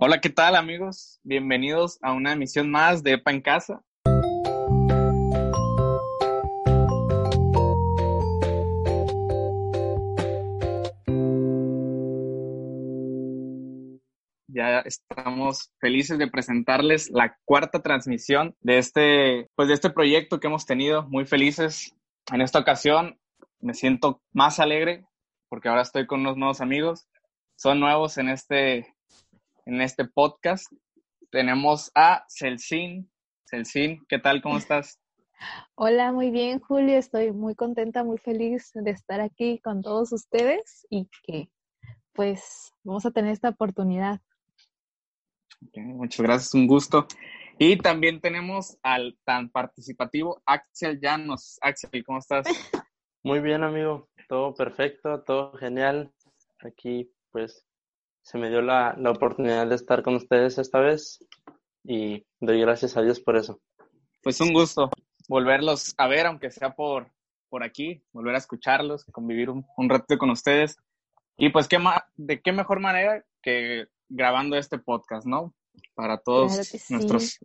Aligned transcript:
Hola, 0.00 0.20
¿qué 0.20 0.28
tal 0.30 0.54
amigos? 0.54 1.18
Bienvenidos 1.24 1.98
a 2.02 2.12
una 2.12 2.32
emisión 2.32 2.70
más 2.70 3.02
de 3.02 3.14
EPA 3.14 3.32
en 3.32 3.40
Casa. 3.40 3.82
Ya 14.46 14.78
estamos 14.84 15.72
felices 15.80 16.16
de 16.16 16.28
presentarles 16.28 17.10
la 17.10 17.36
cuarta 17.44 17.82
transmisión 17.82 18.54
de 18.60 18.78
este, 18.78 19.50
pues 19.56 19.66
de 19.66 19.74
este 19.74 19.90
proyecto 19.90 20.38
que 20.38 20.46
hemos 20.46 20.64
tenido. 20.64 21.08
Muy 21.08 21.24
felices. 21.24 21.92
En 22.32 22.40
esta 22.40 22.60
ocasión 22.60 23.18
me 23.58 23.74
siento 23.74 24.22
más 24.32 24.60
alegre 24.60 25.04
porque 25.48 25.68
ahora 25.68 25.82
estoy 25.82 26.06
con 26.06 26.20
unos 26.20 26.36
nuevos 26.36 26.60
amigos. 26.60 27.08
Son 27.56 27.80
nuevos 27.80 28.16
en 28.18 28.28
este, 28.28 28.94
en 29.68 29.82
este 29.82 30.06
podcast. 30.06 30.72
Tenemos 31.30 31.90
a 31.94 32.24
Celsin. 32.28 33.10
Celsin, 33.44 34.02
¿qué 34.08 34.18
tal? 34.18 34.40
¿Cómo 34.40 34.56
estás? 34.56 34.98
Hola, 35.74 36.10
muy 36.10 36.30
bien, 36.30 36.58
Julio. 36.58 36.96
Estoy 36.96 37.32
muy 37.32 37.54
contenta, 37.54 38.02
muy 38.02 38.16
feliz 38.16 38.70
de 38.74 38.90
estar 38.90 39.20
aquí 39.20 39.60
con 39.60 39.82
todos 39.82 40.12
ustedes 40.12 40.86
y 40.88 41.08
que 41.22 41.50
pues 42.14 42.72
vamos 42.82 43.04
a 43.04 43.10
tener 43.10 43.30
esta 43.30 43.50
oportunidad. 43.50 44.20
muchas 45.74 46.20
gracias, 46.20 46.54
un 46.54 46.66
gusto. 46.66 47.06
Y 47.58 47.76
también 47.76 48.22
tenemos 48.22 48.78
al 48.82 49.18
tan 49.24 49.50
participativo 49.50 50.40
Axel 50.46 50.98
Llanos. 50.98 51.58
Axel, 51.60 52.02
¿cómo 52.04 52.18
estás? 52.18 52.46
Muy 53.22 53.40
bien, 53.40 53.62
amigo. 53.62 54.08
Todo 54.28 54.54
perfecto, 54.54 55.22
todo 55.24 55.52
genial. 55.58 56.10
Aquí, 56.60 57.12
pues, 57.30 57.68
se 58.28 58.36
me 58.36 58.50
dio 58.50 58.60
la, 58.60 58.94
la 58.98 59.10
oportunidad 59.10 59.66
de 59.66 59.74
estar 59.74 60.02
con 60.02 60.14
ustedes 60.14 60.58
esta 60.58 60.80
vez 60.80 61.18
y 61.82 62.26
doy 62.40 62.60
gracias 62.60 62.94
a 62.98 63.00
Dios 63.00 63.20
por 63.20 63.38
eso. 63.38 63.58
Pues 64.22 64.38
un 64.42 64.52
gusto 64.52 64.90
volverlos 65.28 65.94
a 65.96 66.08
ver, 66.08 66.26
aunque 66.26 66.50
sea 66.50 66.74
por, 66.74 67.10
por 67.48 67.62
aquí, 67.62 68.02
volver 68.12 68.34
a 68.34 68.38
escucharlos, 68.38 69.06
convivir 69.06 69.48
un, 69.48 69.64
un 69.78 69.88
rato 69.88 70.18
con 70.18 70.28
ustedes. 70.28 70.76
Y 71.38 71.48
pues, 71.48 71.68
¿qué 71.68 71.78
¿de 72.16 72.42
qué 72.42 72.52
mejor 72.52 72.80
manera 72.80 73.24
que 73.40 73.86
grabando 74.10 74.56
este 74.56 74.78
podcast, 74.78 75.26
no? 75.26 75.54
Para 75.94 76.18
todos 76.18 76.52
nuestros 76.90 77.38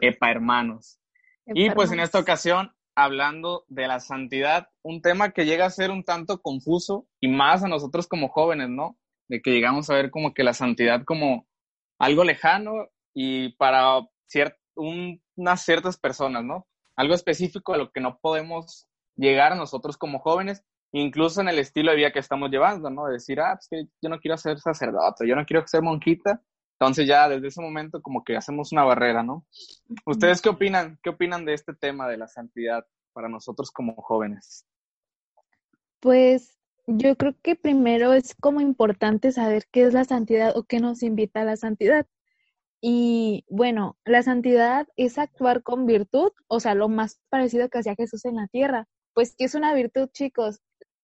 EPA 0.00 0.30
hermanos. 0.30 0.98
y 1.44 1.68
pues 1.70 1.92
en 1.92 2.00
esta 2.00 2.18
ocasión 2.18 2.72
hablando 2.94 3.66
de 3.68 3.88
la 3.88 4.00
santidad, 4.00 4.68
un 4.82 5.02
tema 5.02 5.32
que 5.32 5.44
llega 5.44 5.66
a 5.66 5.70
ser 5.70 5.90
un 5.90 6.02
tanto 6.02 6.40
confuso 6.40 7.06
y 7.20 7.28
más 7.28 7.62
a 7.62 7.68
nosotros 7.68 8.06
como 8.06 8.28
jóvenes, 8.28 8.70
¿no? 8.70 8.96
De 9.30 9.40
que 9.40 9.52
llegamos 9.52 9.88
a 9.88 9.94
ver 9.94 10.10
como 10.10 10.34
que 10.34 10.42
la 10.42 10.54
santidad 10.54 11.04
como 11.04 11.46
algo 12.00 12.24
lejano 12.24 12.88
y 13.14 13.52
para 13.54 14.00
unas 14.74 15.62
ciertas 15.62 15.96
personas, 15.96 16.42
¿no? 16.44 16.66
Algo 16.96 17.14
específico 17.14 17.72
a 17.72 17.78
lo 17.78 17.92
que 17.92 18.00
no 18.00 18.18
podemos 18.18 18.88
llegar 19.14 19.56
nosotros 19.56 19.96
como 19.96 20.18
jóvenes, 20.18 20.64
incluso 20.90 21.40
en 21.40 21.48
el 21.48 21.60
estilo 21.60 21.92
de 21.92 21.98
vida 21.98 22.12
que 22.12 22.18
estamos 22.18 22.50
llevando, 22.50 22.90
¿no? 22.90 23.06
De 23.06 23.12
decir, 23.12 23.40
ah, 23.40 23.54
pues 23.54 23.68
que 23.68 23.88
yo 24.02 24.08
no 24.08 24.18
quiero 24.18 24.36
ser 24.36 24.58
sacerdote, 24.58 25.28
yo 25.28 25.36
no 25.36 25.46
quiero 25.46 25.64
ser 25.64 25.82
monjita, 25.82 26.42
entonces 26.80 27.06
ya 27.06 27.28
desde 27.28 27.46
ese 27.46 27.60
momento 27.60 28.02
como 28.02 28.24
que 28.24 28.36
hacemos 28.36 28.72
una 28.72 28.82
barrera, 28.82 29.22
¿no? 29.22 29.46
¿Ustedes 30.06 30.40
qué 30.40 30.48
opinan? 30.48 30.98
¿Qué 31.02 31.10
opinan 31.10 31.44
de 31.44 31.54
este 31.54 31.72
tema 31.74 32.08
de 32.08 32.16
la 32.16 32.26
santidad 32.26 32.84
para 33.12 33.28
nosotros 33.28 33.70
como 33.70 33.94
jóvenes? 33.94 34.66
Pues 36.00 36.59
yo 36.86 37.16
creo 37.16 37.34
que 37.42 37.56
primero 37.56 38.12
es 38.12 38.34
como 38.34 38.60
importante 38.60 39.32
saber 39.32 39.64
qué 39.70 39.82
es 39.82 39.94
la 39.94 40.04
santidad 40.04 40.56
o 40.56 40.64
qué 40.64 40.80
nos 40.80 41.02
invita 41.02 41.42
a 41.42 41.44
la 41.44 41.56
santidad. 41.56 42.06
Y 42.82 43.44
bueno, 43.48 43.98
la 44.04 44.22
santidad 44.22 44.88
es 44.96 45.18
actuar 45.18 45.62
con 45.62 45.86
virtud, 45.86 46.32
o 46.48 46.60
sea, 46.60 46.74
lo 46.74 46.88
más 46.88 47.20
parecido 47.28 47.68
que 47.68 47.78
hacía 47.78 47.94
Jesús 47.94 48.24
en 48.24 48.36
la 48.36 48.48
tierra. 48.48 48.88
Pues, 49.14 49.34
¿qué 49.36 49.44
es 49.44 49.54
una 49.54 49.74
virtud, 49.74 50.08
chicos? 50.12 50.60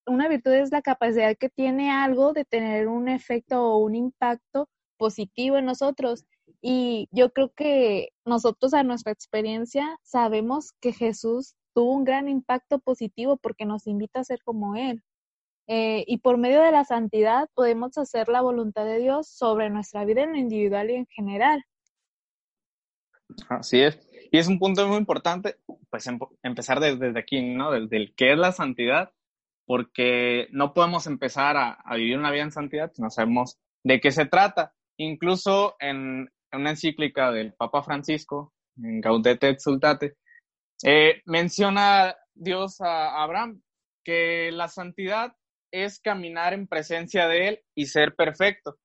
Una 0.07 0.29
virtud 0.29 0.53
es 0.53 0.73
la 0.73 0.83
capacidad 0.83 1.37
que 1.37 1.51
tiene 1.51 1.91
algo 1.91 2.33
de 2.33 2.45
tener 2.45 2.89
un 2.89 3.09
efecto 3.09 3.63
o 3.63 3.79
un 3.79 3.95
impacto 3.95 4.69
positivo 4.97 5.59
en 5.59 5.67
nosotros. 5.67 6.25
Y 6.63 7.09
yo 7.13 7.33
creo 7.33 7.53
que 7.53 8.11
nosotros 8.25 8.73
a 8.75 8.83
nuestra 8.83 9.13
experiencia 9.13 9.99
sabemos 10.03 10.73
que 10.81 10.93
Jesús 10.93 11.57
tuvo 11.75 11.93
un 11.93 12.05
gran 12.05 12.29
impacto 12.29 12.79
positivo 12.79 13.37
porque 13.37 13.67
nos 13.67 13.87
invita 13.87 14.21
a 14.21 14.25
ser 14.25 14.43
como 14.43 14.77
Él. 14.77 15.03
Eh, 15.69 16.05
y 16.07 16.19
por 16.19 16.39
medio 16.39 16.63
de 16.63 16.71
la 16.71 16.85
santidad 16.85 17.49
podemos 17.55 17.99
hacer 17.99 18.29
la 18.29 18.41
voluntad 18.41 18.85
de 18.85 18.99
Dios 18.99 19.29
sobre 19.29 19.69
nuestra 19.69 20.05
vida 20.05 20.23
en 20.23 20.33
lo 20.33 20.39
individual 20.39 20.91
y 20.91 20.95
en 20.95 21.07
general. 21.07 21.65
Así 23.49 23.81
es. 23.81 24.01
Y 24.31 24.39
es 24.39 24.49
un 24.49 24.59
punto 24.59 24.87
muy 24.87 24.99
importante, 24.99 25.57
pues 25.91 26.07
em, 26.07 26.19
empezar 26.43 26.81
desde, 26.81 27.19
aquí, 27.19 27.43
¿no? 27.43 27.73
Desde 27.73 27.97
el 27.97 28.15
qué 28.15 28.33
es 28.33 28.39
la 28.39 28.53
santidad, 28.53 29.13
porque 29.67 30.49
no 30.51 30.73
podemos 30.73 31.07
empezar 31.07 31.57
a, 31.57 31.73
a, 31.73 31.97
vivir 31.97 32.19
una 32.19 32.31
vida 32.31 32.43
en 32.43 32.53
santidad 32.53 32.93
si 32.93 33.03
no 33.03 33.11
sabemos 33.11 33.59
de 33.85 34.01
qué 34.01 34.13
se 34.13 34.27
trata. 34.27 34.75
Incluso 34.99 35.77
en, 35.81 36.31
una 36.53 36.71
encíclica 36.71 37.31
del 37.33 37.55
Papa 37.55 37.83
Francisco, 37.83 38.53
en 38.77 39.01
Gaudete 39.01 39.49
Exultate, 39.49 40.17
eh, 40.85 41.23
menciona 41.25 42.15
Dios 42.35 42.81
a 42.81 43.23
Abraham 43.23 43.63
que 44.05 44.51
la 44.53 44.69
santidad 44.69 45.35
es 45.71 46.01
caminar 46.01 46.55
en 46.55 46.67
presencia 46.67 47.29
de 47.29 47.49
Él 47.49 47.61
y 47.75 47.87
ser 47.87 48.15
perfecto. 48.15 48.79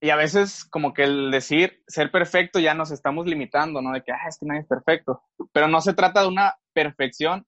Y 0.00 0.10
a 0.10 0.16
veces 0.16 0.64
como 0.64 0.94
que 0.94 1.02
el 1.04 1.30
decir 1.30 1.82
ser 1.88 2.10
perfecto 2.10 2.60
ya 2.60 2.74
nos 2.74 2.90
estamos 2.90 3.26
limitando, 3.26 3.82
¿no? 3.82 3.92
De 3.92 4.02
que, 4.02 4.12
ah, 4.12 4.28
es 4.28 4.38
que 4.38 4.46
nadie 4.46 4.60
es 4.60 4.66
perfecto. 4.66 5.22
Pero 5.52 5.68
no 5.68 5.80
se 5.80 5.94
trata 5.94 6.22
de 6.22 6.28
una 6.28 6.54
perfección 6.72 7.46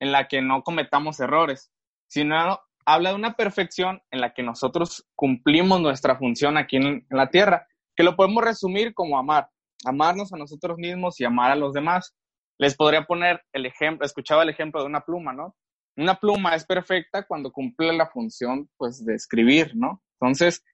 en 0.00 0.12
la 0.12 0.26
que 0.26 0.40
no 0.40 0.62
cometamos 0.62 1.20
errores, 1.20 1.70
sino 2.08 2.60
habla 2.84 3.10
de 3.10 3.14
una 3.14 3.34
perfección 3.34 4.02
en 4.10 4.20
la 4.20 4.34
que 4.34 4.42
nosotros 4.42 5.06
cumplimos 5.14 5.80
nuestra 5.80 6.16
función 6.16 6.56
aquí 6.56 6.76
en, 6.76 7.06
la 7.10 7.30
tierra, 7.30 7.68
que 7.94 8.02
lo 8.02 8.16
podemos 8.16 8.42
resumir 8.42 8.94
como 8.94 9.18
amar, 9.18 9.48
amarnos 9.84 10.32
a 10.32 10.36
nosotros 10.36 10.78
mismos 10.78 11.20
y 11.20 11.24
amar 11.24 11.52
a 11.52 11.56
los 11.56 11.72
demás. 11.72 12.14
Les 12.58 12.76
podría 12.76 13.04
poner 13.04 13.42
el 13.52 13.66
ejemplo, 13.66 14.04
escuchaba 14.04 14.42
el 14.42 14.48
ejemplo 14.48 14.80
de 14.80 14.86
una 14.86 15.02
pluma, 15.02 15.32
¿no? 15.32 15.54
Una 15.96 16.14
pluma 16.18 16.54
es 16.54 16.64
perfecta 16.64 17.26
cuando 17.26 17.52
cumple 17.52 17.92
la 17.92 18.08
función, 18.08 18.68
pues, 18.76 19.04
de 19.04 19.14
escribir, 19.14 19.76
¿no? 19.76 20.02
Entonces, 20.20 20.64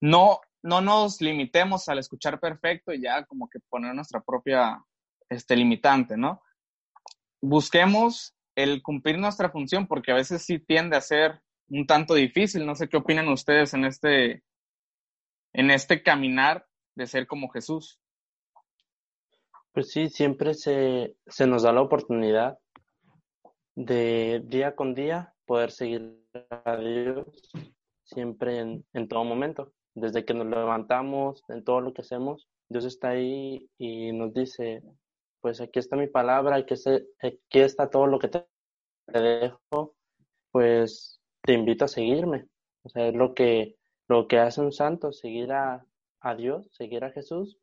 no, 0.00 0.40
no 0.62 0.80
nos 0.80 1.20
limitemos 1.20 1.88
al 1.88 1.98
escuchar 1.98 2.40
perfecto 2.40 2.92
y 2.92 3.02
ya 3.02 3.24
como 3.26 3.48
que 3.48 3.60
poner 3.68 3.94
nuestra 3.94 4.20
propia, 4.20 4.82
este, 5.28 5.56
limitante, 5.56 6.16
¿no? 6.16 6.42
Busquemos 7.40 8.34
el 8.56 8.82
cumplir 8.82 9.18
nuestra 9.18 9.50
función, 9.50 9.86
porque 9.86 10.10
a 10.10 10.16
veces 10.16 10.42
sí 10.42 10.58
tiende 10.58 10.96
a 10.96 11.00
ser 11.00 11.42
un 11.68 11.86
tanto 11.86 12.14
difícil. 12.14 12.66
No 12.66 12.74
sé 12.74 12.88
qué 12.88 12.96
opinan 12.96 13.28
ustedes 13.28 13.74
en 13.74 13.84
este, 13.84 14.42
en 15.52 15.70
este 15.70 16.02
caminar 16.02 16.66
de 16.94 17.06
ser 17.06 17.26
como 17.26 17.48
Jesús. 17.50 18.00
Pues 19.72 19.90
sí, 19.90 20.08
siempre 20.08 20.54
se, 20.54 21.16
se 21.26 21.46
nos 21.46 21.62
da 21.62 21.72
la 21.72 21.82
oportunidad 21.82 22.58
de 23.76 24.42
día 24.46 24.74
con 24.74 24.94
día 24.94 25.34
poder 25.44 25.70
seguir 25.70 26.18
a 26.64 26.76
Dios 26.76 27.26
siempre 28.02 28.58
en, 28.58 28.84
en 28.92 29.08
todo 29.08 29.22
momento. 29.24 29.72
Desde 29.94 30.24
que 30.24 30.34
nos 30.34 30.46
levantamos, 30.46 31.44
en 31.48 31.62
todo 31.62 31.80
lo 31.80 31.92
que 31.92 32.02
hacemos, 32.02 32.48
Dios 32.68 32.84
está 32.84 33.10
ahí 33.10 33.70
y 33.78 34.12
nos 34.12 34.34
dice, 34.34 34.82
pues 35.40 35.60
aquí 35.60 35.78
está 35.78 35.96
mi 35.96 36.08
palabra, 36.08 36.56
aquí 36.56 36.74
está, 36.74 36.98
aquí 37.22 37.60
está 37.60 37.88
todo 37.88 38.06
lo 38.06 38.18
que 38.18 38.28
te 38.28 38.46
dejo, 39.06 39.94
pues 40.50 41.20
te 41.42 41.52
invito 41.52 41.84
a 41.84 41.88
seguirme. 41.88 42.48
O 42.82 42.88
sea, 42.88 43.08
es 43.08 43.14
lo 43.14 43.34
que, 43.34 43.76
lo 44.08 44.26
que 44.26 44.38
hace 44.38 44.60
un 44.60 44.72
santo, 44.72 45.12
seguir 45.12 45.52
a, 45.52 45.86
a 46.20 46.34
Dios, 46.34 46.68
seguir 46.72 47.04
a 47.04 47.10
Jesús, 47.12 47.58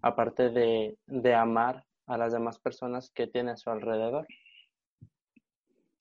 aparte 0.00 0.50
de, 0.50 0.98
de 1.06 1.34
amar 1.34 1.84
a 2.06 2.18
las 2.18 2.32
demás 2.32 2.58
personas 2.58 3.10
que 3.10 3.26
tiene 3.26 3.52
a 3.52 3.56
su 3.56 3.70
alrededor. 3.70 4.26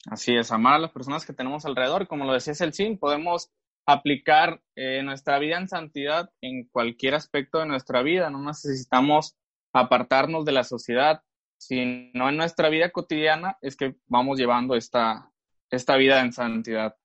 Así 0.09 0.35
es, 0.35 0.51
amar 0.51 0.75
a 0.75 0.79
las 0.79 0.91
personas 0.91 1.25
que 1.25 1.33
tenemos 1.33 1.65
alrededor. 1.65 2.07
Como 2.07 2.25
lo 2.25 2.33
decía 2.33 2.55
Celsin, 2.55 2.97
podemos 2.97 3.51
aplicar 3.85 4.61
eh, 4.75 5.01
nuestra 5.03 5.37
vida 5.39 5.57
en 5.57 5.67
santidad 5.67 6.31
en 6.41 6.67
cualquier 6.67 7.15
aspecto 7.15 7.59
de 7.59 7.67
nuestra 7.67 8.01
vida. 8.01 8.29
No 8.29 8.43
necesitamos 8.43 9.37
apartarnos 9.73 10.45
de 10.45 10.51
la 10.51 10.63
sociedad, 10.63 11.21
sino 11.57 12.29
en 12.29 12.37
nuestra 12.37 12.69
vida 12.69 12.89
cotidiana 12.89 13.57
es 13.61 13.75
que 13.75 13.95
vamos 14.07 14.39
llevando 14.39 14.75
esta, 14.75 15.31
esta 15.69 15.95
vida 15.97 16.21
en 16.21 16.33
santidad. 16.33 16.95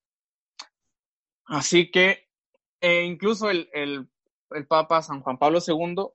Así 1.44 1.90
que 1.90 2.28
eh, 2.80 3.04
incluso 3.04 3.50
el, 3.50 3.68
el, 3.72 4.08
el, 4.50 4.66
Papa 4.66 5.02
San 5.02 5.20
Juan 5.20 5.38
Pablo 5.38 5.60
II 5.66 6.08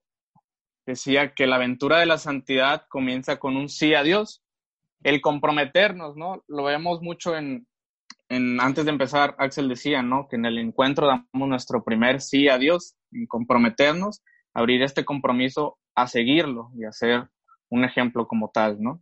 decía 0.86 1.34
que 1.34 1.48
la 1.48 1.56
aventura 1.56 2.00
de 2.00 2.06
la 2.06 2.18
santidad 2.18 2.86
comienza 2.90 3.40
con 3.40 3.56
un 3.56 3.70
sí 3.70 3.94
a 3.94 4.04
Dios, 4.04 4.41
el 5.04 5.22
comprometernos, 5.22 6.16
¿no? 6.16 6.44
Lo 6.48 6.64
vemos 6.64 7.02
mucho 7.02 7.36
en, 7.36 7.68
en, 8.30 8.60
antes 8.60 8.86
de 8.86 8.92
empezar, 8.92 9.36
Axel 9.38 9.68
decía, 9.68 10.02
¿no? 10.02 10.28
Que 10.28 10.36
en 10.36 10.46
el 10.46 10.58
encuentro 10.58 11.08
damos 11.08 11.50
nuestro 11.50 11.84
primer 11.84 12.22
sí 12.22 12.50
a 12.50 12.58
Dios, 12.58 12.96
en 13.12 13.26
comprometernos, 13.28 14.22
abrir 14.54 14.82
este 14.84 15.06
compromiso 15.06 15.78
a 15.96 16.08
seguirlo 16.08 16.72
y 16.76 16.86
a 16.86 16.92
ser 16.92 17.30
un 17.70 17.84
ejemplo 17.84 18.28
como 18.28 18.50
tal, 18.50 18.82
¿no? 18.82 19.02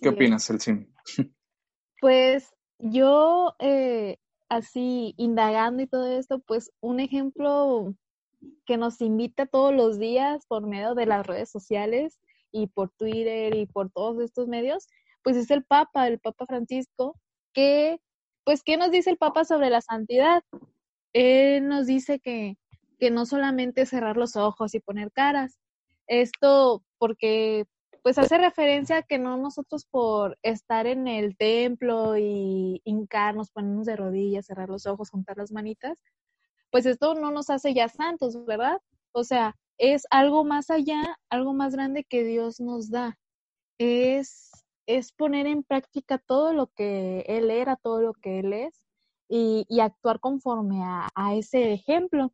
¿Qué 0.00 0.08
opinas, 0.08 0.48
Elsin? 0.50 0.92
Pues 2.00 2.54
yo, 2.78 3.54
eh, 3.58 4.16
así, 4.48 5.14
indagando 5.18 5.82
y 5.82 5.86
todo 5.86 6.06
esto, 6.06 6.40
pues 6.40 6.72
un 6.80 6.98
ejemplo 6.98 7.94
que 8.64 8.78
nos 8.78 9.00
invita 9.00 9.46
todos 9.46 9.74
los 9.74 9.98
días 9.98 10.46
por 10.46 10.66
medio 10.66 10.94
de 10.94 11.06
las 11.06 11.26
redes 11.26 11.50
sociales 11.50 12.18
y 12.52 12.66
por 12.68 12.90
Twitter 12.90 13.54
y 13.54 13.66
por 13.66 13.90
todos 13.90 14.22
estos 14.22 14.48
medios, 14.48 14.88
pues 15.22 15.36
es 15.36 15.50
el 15.50 15.64
Papa, 15.64 16.06
el 16.08 16.18
Papa 16.18 16.46
Francisco, 16.46 17.16
que, 17.52 18.00
pues, 18.44 18.62
¿qué 18.62 18.76
nos 18.76 18.90
dice 18.90 19.10
el 19.10 19.18
Papa 19.18 19.44
sobre 19.44 19.70
la 19.70 19.80
santidad? 19.80 20.42
Él 21.12 21.68
nos 21.68 21.86
dice 21.86 22.20
que, 22.20 22.56
que 22.98 23.10
no 23.10 23.26
solamente 23.26 23.86
cerrar 23.86 24.16
los 24.16 24.36
ojos 24.36 24.74
y 24.74 24.80
poner 24.80 25.12
caras, 25.12 25.58
esto 26.06 26.82
porque 26.98 27.66
pues 28.02 28.18
hace 28.18 28.38
referencia 28.38 28.98
a 28.98 29.02
que 29.02 29.18
no 29.18 29.36
nosotros 29.36 29.84
por 29.84 30.38
estar 30.42 30.86
en 30.86 31.06
el 31.06 31.36
templo 31.36 32.16
y 32.16 32.80
hincarnos, 32.84 33.50
ponernos 33.50 33.86
de 33.86 33.96
rodillas, 33.96 34.46
cerrar 34.46 34.68
los 34.68 34.86
ojos, 34.86 35.10
juntar 35.10 35.36
las 35.36 35.52
manitas, 35.52 35.98
pues 36.70 36.86
esto 36.86 37.14
no 37.14 37.30
nos 37.30 37.50
hace 37.50 37.74
ya 37.74 37.88
santos, 37.88 38.44
¿verdad? 38.46 38.80
O 39.12 39.24
sea, 39.24 39.56
es 39.80 40.06
algo 40.10 40.44
más 40.44 40.70
allá, 40.70 41.18
algo 41.30 41.54
más 41.54 41.74
grande 41.74 42.04
que 42.04 42.22
Dios 42.22 42.60
nos 42.60 42.90
da. 42.90 43.18
Es, 43.78 44.50
es 44.86 45.12
poner 45.12 45.46
en 45.46 45.62
práctica 45.62 46.18
todo 46.18 46.52
lo 46.52 46.66
que 46.68 47.20
Él 47.26 47.50
era, 47.50 47.76
todo 47.76 48.02
lo 48.02 48.12
que 48.12 48.40
Él 48.40 48.52
es 48.52 48.84
y, 49.28 49.64
y 49.70 49.80
actuar 49.80 50.20
conforme 50.20 50.82
a, 50.84 51.08
a 51.14 51.34
ese 51.34 51.72
ejemplo. 51.72 52.30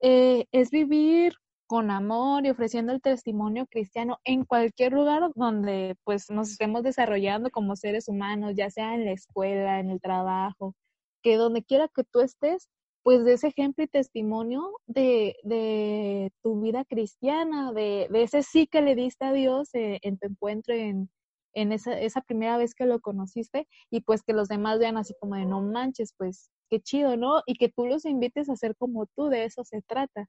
Eh, 0.00 0.46
es 0.50 0.70
vivir 0.70 1.34
con 1.66 1.90
amor 1.90 2.46
y 2.46 2.50
ofreciendo 2.50 2.92
el 2.92 3.02
testimonio 3.02 3.66
cristiano 3.66 4.18
en 4.24 4.44
cualquier 4.44 4.92
lugar 4.92 5.30
donde 5.34 5.96
pues 6.04 6.30
nos 6.30 6.50
estemos 6.50 6.82
desarrollando 6.84 7.50
como 7.50 7.76
seres 7.76 8.08
humanos, 8.08 8.54
ya 8.56 8.70
sea 8.70 8.94
en 8.94 9.04
la 9.04 9.12
escuela, 9.12 9.80
en 9.80 9.90
el 9.90 10.00
trabajo, 10.00 10.74
que 11.22 11.36
donde 11.36 11.62
quiera 11.64 11.88
que 11.94 12.04
tú 12.04 12.20
estés, 12.20 12.68
pues 13.06 13.24
de 13.24 13.34
ese 13.34 13.46
ejemplo 13.46 13.84
y 13.84 13.86
testimonio 13.86 14.68
de, 14.86 15.36
de 15.44 16.32
tu 16.42 16.60
vida 16.60 16.84
cristiana, 16.84 17.72
de, 17.72 18.08
de, 18.10 18.22
ese 18.24 18.42
sí 18.42 18.66
que 18.66 18.82
le 18.82 18.96
diste 18.96 19.24
a 19.24 19.32
Dios 19.32 19.72
eh, 19.74 20.00
en 20.02 20.18
tu 20.18 20.26
encuentro 20.26 20.74
en, 20.74 21.08
en 21.54 21.70
esa, 21.70 21.96
esa 22.00 22.20
primera 22.22 22.58
vez 22.58 22.74
que 22.74 22.84
lo 22.84 22.98
conociste 22.98 23.68
y 23.90 24.00
pues 24.00 24.24
que 24.24 24.32
los 24.32 24.48
demás 24.48 24.80
vean 24.80 24.96
así 24.96 25.14
como 25.20 25.36
de 25.36 25.46
no 25.46 25.60
manches, 25.62 26.14
pues 26.18 26.50
qué 26.68 26.80
chido, 26.80 27.16
¿no? 27.16 27.44
Y 27.46 27.54
que 27.54 27.68
tú 27.68 27.86
los 27.86 28.04
invites 28.06 28.50
a 28.50 28.56
ser 28.56 28.74
como 28.74 29.06
tú, 29.14 29.28
de 29.28 29.44
eso 29.44 29.62
se 29.62 29.82
trata. 29.82 30.28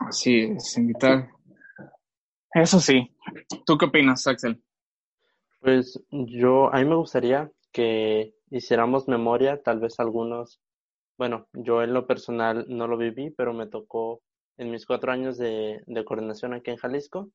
Así 0.00 0.40
es, 0.40 0.76
invitar. 0.76 1.30
Eso 2.52 2.80
sí. 2.80 3.16
¿Tú 3.64 3.78
qué 3.78 3.86
opinas, 3.86 4.26
Axel? 4.26 4.62
Pues 5.58 5.98
yo, 6.10 6.70
a 6.70 6.80
mí 6.80 6.84
me 6.84 6.96
gustaría 6.96 7.50
que 7.72 8.34
hiciéramos 8.50 9.08
memoria, 9.08 9.62
tal 9.62 9.80
vez 9.80 9.98
algunos 9.98 10.60
bueno, 11.18 11.48
yo 11.52 11.82
en 11.82 11.94
lo 11.94 12.06
personal 12.06 12.66
no 12.68 12.86
lo 12.86 12.96
viví, 12.96 13.30
pero 13.30 13.54
me 13.54 13.66
tocó 13.66 14.20
en 14.58 14.70
mis 14.70 14.86
cuatro 14.86 15.12
años 15.12 15.38
de, 15.38 15.82
coordinación 16.04 16.54
aquí 16.54 16.70
en 16.70 16.76
Jalisco 16.76 17.30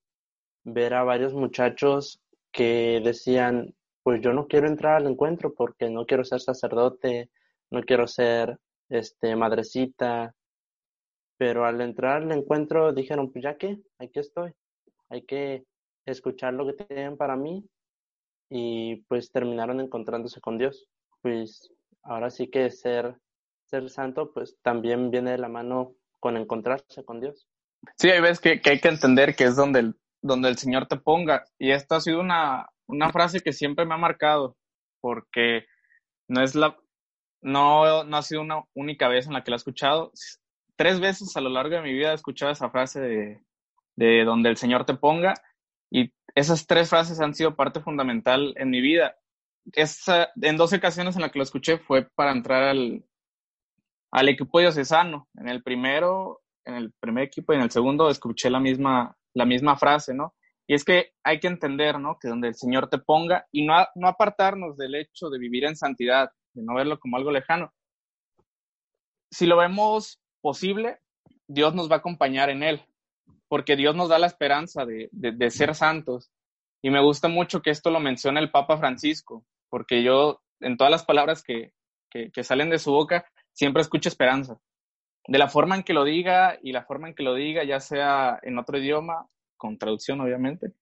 ver 0.63 0.93
a 0.93 1.03
varios 1.03 1.33
muchachos 1.33 2.21
que 2.51 3.01
decían, 3.03 3.73
pues 4.03 4.21
yo 4.21 4.33
no 4.33 4.47
quiero 4.47 4.67
entrar 4.67 4.97
al 4.97 5.07
encuentro 5.07 5.53
porque 5.53 5.89
no 5.89 6.05
quiero 6.05 6.23
ser 6.23 6.41
sacerdote, 6.41 7.29
no 7.71 7.81
quiero 7.83 8.07
ser 8.07 8.57
este 8.89 9.35
madrecita, 9.35 10.35
pero 11.37 11.65
al 11.65 11.81
entrar 11.81 12.21
al 12.21 12.31
encuentro 12.31 12.93
dijeron, 12.93 13.31
pues 13.31 13.43
ya 13.43 13.57
que, 13.57 13.79
aquí 13.97 14.19
estoy, 14.19 14.51
hay 15.09 15.23
que 15.23 15.63
escuchar 16.05 16.53
lo 16.53 16.67
que 16.67 16.83
tienen 16.85 17.17
para 17.17 17.35
mí 17.35 17.65
y 18.49 18.97
pues 19.03 19.31
terminaron 19.31 19.79
encontrándose 19.79 20.41
con 20.41 20.57
Dios. 20.57 20.87
Pues 21.21 21.71
ahora 22.03 22.29
sí 22.29 22.47
que 22.47 22.69
ser 22.69 23.15
ser 23.71 23.89
santo, 23.89 24.31
pues 24.33 24.57
también 24.61 25.09
viene 25.09 25.31
de 25.31 25.37
la 25.37 25.47
mano 25.47 25.95
con 26.19 26.37
encontrarse 26.37 27.03
con 27.03 27.21
Dios. 27.21 27.47
Sí, 27.97 28.09
hay 28.09 28.21
veces 28.21 28.39
que, 28.39 28.61
hay 28.69 28.79
que 28.79 28.89
entender 28.89 29.35
que 29.35 29.45
es 29.45 29.55
donde 29.55 29.79
el, 29.79 29.95
donde 30.21 30.49
el 30.49 30.57
Señor 30.57 30.87
te 30.87 30.97
ponga. 30.97 31.45
Y 31.57 31.71
esta 31.71 31.95
ha 31.95 32.01
sido 32.01 32.19
una, 32.19 32.67
una 32.85 33.11
frase 33.11 33.39
que 33.39 33.53
siempre 33.53 33.85
me 33.85 33.95
ha 33.95 33.97
marcado, 33.97 34.57
porque 34.99 35.65
no 36.27 36.43
es 36.43 36.53
la, 36.53 36.77
no, 37.41 38.03
no 38.03 38.17
ha 38.17 38.21
sido 38.21 38.41
una 38.41 38.63
única 38.75 39.07
vez 39.07 39.25
en 39.25 39.33
la 39.33 39.43
que 39.43 39.51
la 39.51 39.55
he 39.55 39.63
escuchado. 39.63 40.11
Tres 40.75 40.99
veces 40.99 41.35
a 41.35 41.41
lo 41.41 41.49
largo 41.49 41.75
de 41.75 41.81
mi 41.81 41.93
vida 41.93 42.11
he 42.11 42.15
escuchado 42.15 42.51
esa 42.51 42.69
frase 42.69 42.99
de, 42.99 43.41
de 43.95 44.23
donde 44.25 44.49
el 44.49 44.57
Señor 44.57 44.85
te 44.85 44.93
ponga. 44.93 45.33
Y 45.89 46.13
esas 46.35 46.67
tres 46.67 46.89
frases 46.89 47.19
han 47.21 47.33
sido 47.33 47.55
parte 47.55 47.79
fundamental 47.79 48.53
en 48.57 48.69
mi 48.69 48.81
vida. 48.81 49.15
Esa, 49.73 50.29
en 50.41 50.57
dos 50.57 50.73
ocasiones 50.73 51.15
en 51.15 51.21
las 51.21 51.31
que 51.31 51.39
lo 51.39 51.43
escuché 51.43 51.77
fue 51.77 52.07
para 52.15 52.31
entrar 52.31 52.63
al, 52.63 53.03
al 54.11 54.29
equipo 54.29 54.59
diocesano. 54.59 55.27
En 55.35 55.49
el 55.49 55.63
primero, 55.63 56.41
en 56.65 56.75
el 56.75 56.93
primer 56.99 57.23
equipo 57.23 57.53
y 57.53 57.55
en 57.55 57.63
el 57.63 57.71
segundo 57.71 58.09
escuché 58.09 58.49
la 58.49 58.59
misma, 58.59 59.15
la 59.33 59.45
misma 59.45 59.77
frase, 59.77 60.13
¿no? 60.13 60.35
Y 60.67 60.73
es 60.73 60.85
que 60.85 61.13
hay 61.23 61.39
que 61.39 61.47
entender, 61.47 61.99
¿no? 61.99 62.17
Que 62.19 62.29
donde 62.29 62.49
el 62.49 62.55
Señor 62.55 62.89
te 62.89 62.97
ponga 62.97 63.47
y 63.51 63.65
no, 63.65 63.75
no 63.95 64.07
apartarnos 64.07 64.77
del 64.77 64.95
hecho 64.95 65.29
de 65.29 65.39
vivir 65.39 65.65
en 65.65 65.75
santidad, 65.75 66.31
de 66.53 66.63
no 66.63 66.75
verlo 66.75 66.99
como 66.99 67.17
algo 67.17 67.31
lejano. 67.31 67.73
Si 69.31 69.45
lo 69.45 69.57
vemos 69.57 70.21
posible, 70.41 70.99
Dios 71.47 71.73
nos 71.73 71.89
va 71.89 71.95
a 71.95 71.99
acompañar 71.99 72.49
en 72.49 72.63
él, 72.63 72.85
porque 73.47 73.75
Dios 73.75 73.95
nos 73.95 74.09
da 74.09 74.19
la 74.19 74.27
esperanza 74.27 74.85
de, 74.85 75.09
de 75.11 75.51
ser 75.51 75.75
santos. 75.75 76.31
Y 76.81 76.89
me 76.89 77.01
gusta 77.01 77.27
mucho 77.27 77.61
que 77.61 77.69
esto 77.69 77.91
lo 77.91 77.99
menciona 77.99 78.39
el 78.39 78.51
Papa 78.51 78.77
Francisco, 78.77 79.45
porque 79.69 80.03
yo, 80.03 80.41
en 80.59 80.77
todas 80.77 80.91
las 80.91 81.05
palabras 81.05 81.43
que, 81.43 81.73
que, 82.09 82.31
que 82.31 82.43
salen 82.43 82.69
de 82.69 82.79
su 82.79 82.91
boca, 82.91 83.25
siempre 83.53 83.81
escucho 83.81 84.09
esperanza. 84.09 84.59
De 85.27 85.37
la 85.37 85.47
forma 85.47 85.75
en 85.75 85.83
que 85.83 85.93
lo 85.93 86.03
diga 86.03 86.57
y 86.61 86.71
la 86.71 86.83
forma 86.83 87.07
en 87.07 87.15
que 87.15 87.23
lo 87.23 87.35
diga, 87.35 87.63
ya 87.63 87.79
sea 87.79 88.39
en 88.41 88.57
otro 88.57 88.77
idioma, 88.77 89.27
con 89.55 89.77
traducción 89.77 90.19
obviamente, 90.21 90.73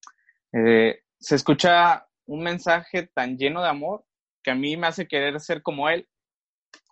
eh, 0.53 1.01
se 1.19 1.35
escucha 1.35 2.07
un 2.25 2.43
mensaje 2.43 3.07
tan 3.13 3.37
lleno 3.37 3.61
de 3.61 3.69
amor 3.69 4.05
que 4.41 4.51
a 4.51 4.55
mí 4.55 4.77
me 4.77 4.87
hace 4.87 5.07
querer 5.07 5.39
ser 5.39 5.61
como 5.61 5.89
él. 5.89 6.07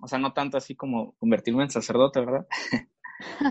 O 0.01 0.07
sea, 0.07 0.19
no 0.19 0.33
tanto 0.33 0.57
así 0.57 0.75
como 0.75 1.15
convertirme 1.18 1.63
en 1.63 1.69
sacerdote, 1.69 2.19
¿verdad? 2.19 2.47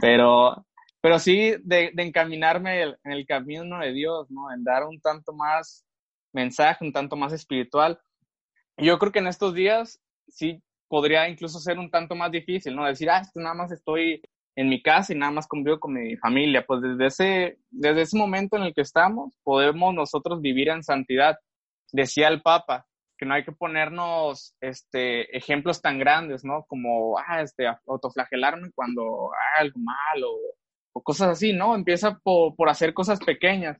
pero, 0.00 0.66
pero 1.00 1.18
sí 1.18 1.54
de, 1.62 1.92
encaminarme 1.96 2.82
en 2.82 3.12
el 3.12 3.26
camino 3.26 3.78
de 3.80 3.92
Dios, 3.92 4.30
¿no? 4.30 4.52
En 4.52 4.64
dar 4.64 4.84
un 4.84 5.00
tanto 5.00 5.32
más 5.32 5.86
mensaje, 6.32 6.84
un 6.84 6.92
tanto 6.92 7.16
más 7.16 7.32
espiritual. 7.32 8.00
Yo 8.76 8.98
creo 8.98 9.12
que 9.12 9.20
en 9.20 9.28
estos 9.28 9.54
días 9.54 10.00
sí 10.28 10.62
podría 10.88 11.28
incluso 11.28 11.58
ser 11.58 11.78
un 11.78 11.90
tanto 11.90 12.14
más 12.14 12.30
difícil, 12.30 12.74
¿no? 12.74 12.84
Decir, 12.84 13.10
ah, 13.10 13.22
nada 13.34 13.54
más 13.54 13.72
estoy 13.72 14.22
en 14.56 14.68
mi 14.68 14.82
casa 14.82 15.12
y 15.12 15.16
nada 15.16 15.32
más 15.32 15.46
convivo 15.46 15.78
con 15.78 15.92
mi 15.92 16.16
familia. 16.16 16.64
Pues 16.66 16.80
desde 16.82 17.06
ese, 17.06 17.58
desde 17.70 18.02
ese 18.02 18.16
momento 18.16 18.56
en 18.56 18.64
el 18.64 18.74
que 18.74 18.80
estamos, 18.80 19.34
podemos 19.44 19.94
nosotros 19.94 20.40
vivir 20.40 20.68
en 20.68 20.82
santidad. 20.82 21.36
Decía 21.92 22.28
el 22.28 22.42
Papa 22.42 22.86
que 23.18 23.26
no 23.26 23.34
hay 23.34 23.44
que 23.44 23.52
ponernos 23.52 24.54
este, 24.60 25.36
ejemplos 25.36 25.80
tan 25.80 25.98
grandes, 25.98 26.44
¿no? 26.44 26.64
Como, 26.68 27.18
ah, 27.18 27.40
este, 27.42 27.66
autoflagelarme 27.86 28.70
cuando 28.74 29.30
ah, 29.32 29.60
algo 29.60 29.78
malo 29.80 30.28
o 30.92 31.02
cosas 31.02 31.28
así, 31.28 31.52
¿no? 31.52 31.74
Empieza 31.74 32.18
por, 32.18 32.54
por 32.56 32.68
hacer 32.68 32.94
cosas 32.94 33.18
pequeñas. 33.20 33.78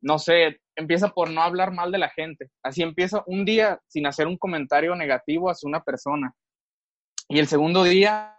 No 0.00 0.18
sé, 0.18 0.60
empieza 0.76 1.08
por 1.08 1.30
no 1.30 1.42
hablar 1.42 1.72
mal 1.72 1.90
de 1.90 1.98
la 1.98 2.08
gente. 2.10 2.50
Así 2.62 2.82
empieza 2.82 3.22
un 3.26 3.44
día 3.44 3.80
sin 3.88 4.06
hacer 4.06 4.26
un 4.26 4.36
comentario 4.36 4.94
negativo 4.94 5.50
hacia 5.50 5.68
una 5.68 5.82
persona. 5.82 6.32
Y 7.28 7.38
el 7.38 7.46
segundo 7.46 7.84
día 7.84 8.34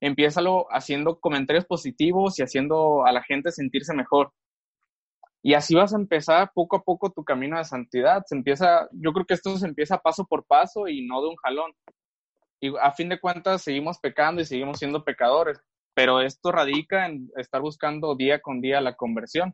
empieza 0.00 0.40
haciendo 0.70 1.20
comentarios 1.20 1.64
positivos 1.64 2.38
y 2.38 2.42
haciendo 2.42 3.06
a 3.06 3.12
la 3.12 3.22
gente 3.22 3.52
sentirse 3.52 3.94
mejor. 3.94 4.32
Y 5.44 5.54
así 5.54 5.74
vas 5.74 5.92
a 5.92 5.96
empezar 5.96 6.50
poco 6.54 6.76
a 6.76 6.82
poco 6.82 7.10
tu 7.10 7.24
camino 7.24 7.58
de 7.58 7.64
santidad. 7.64 8.22
Se 8.26 8.36
empieza, 8.36 8.88
yo 8.92 9.12
creo 9.12 9.26
que 9.26 9.34
esto 9.34 9.56
se 9.56 9.66
empieza 9.66 9.98
paso 9.98 10.24
por 10.24 10.44
paso 10.44 10.88
y 10.88 11.06
no 11.06 11.20
de 11.20 11.28
un 11.28 11.36
jalón. 11.36 11.72
Y 12.60 12.72
a 12.80 12.92
fin 12.92 13.08
de 13.08 13.20
cuentas 13.20 13.62
seguimos 13.62 13.98
pecando 13.98 14.40
y 14.40 14.44
seguimos 14.44 14.78
siendo 14.78 15.04
pecadores, 15.04 15.60
pero 15.94 16.20
esto 16.20 16.52
radica 16.52 17.06
en 17.06 17.28
estar 17.36 17.60
buscando 17.60 18.14
día 18.14 18.40
con 18.40 18.60
día 18.60 18.80
la 18.80 18.94
conversión. 18.94 19.52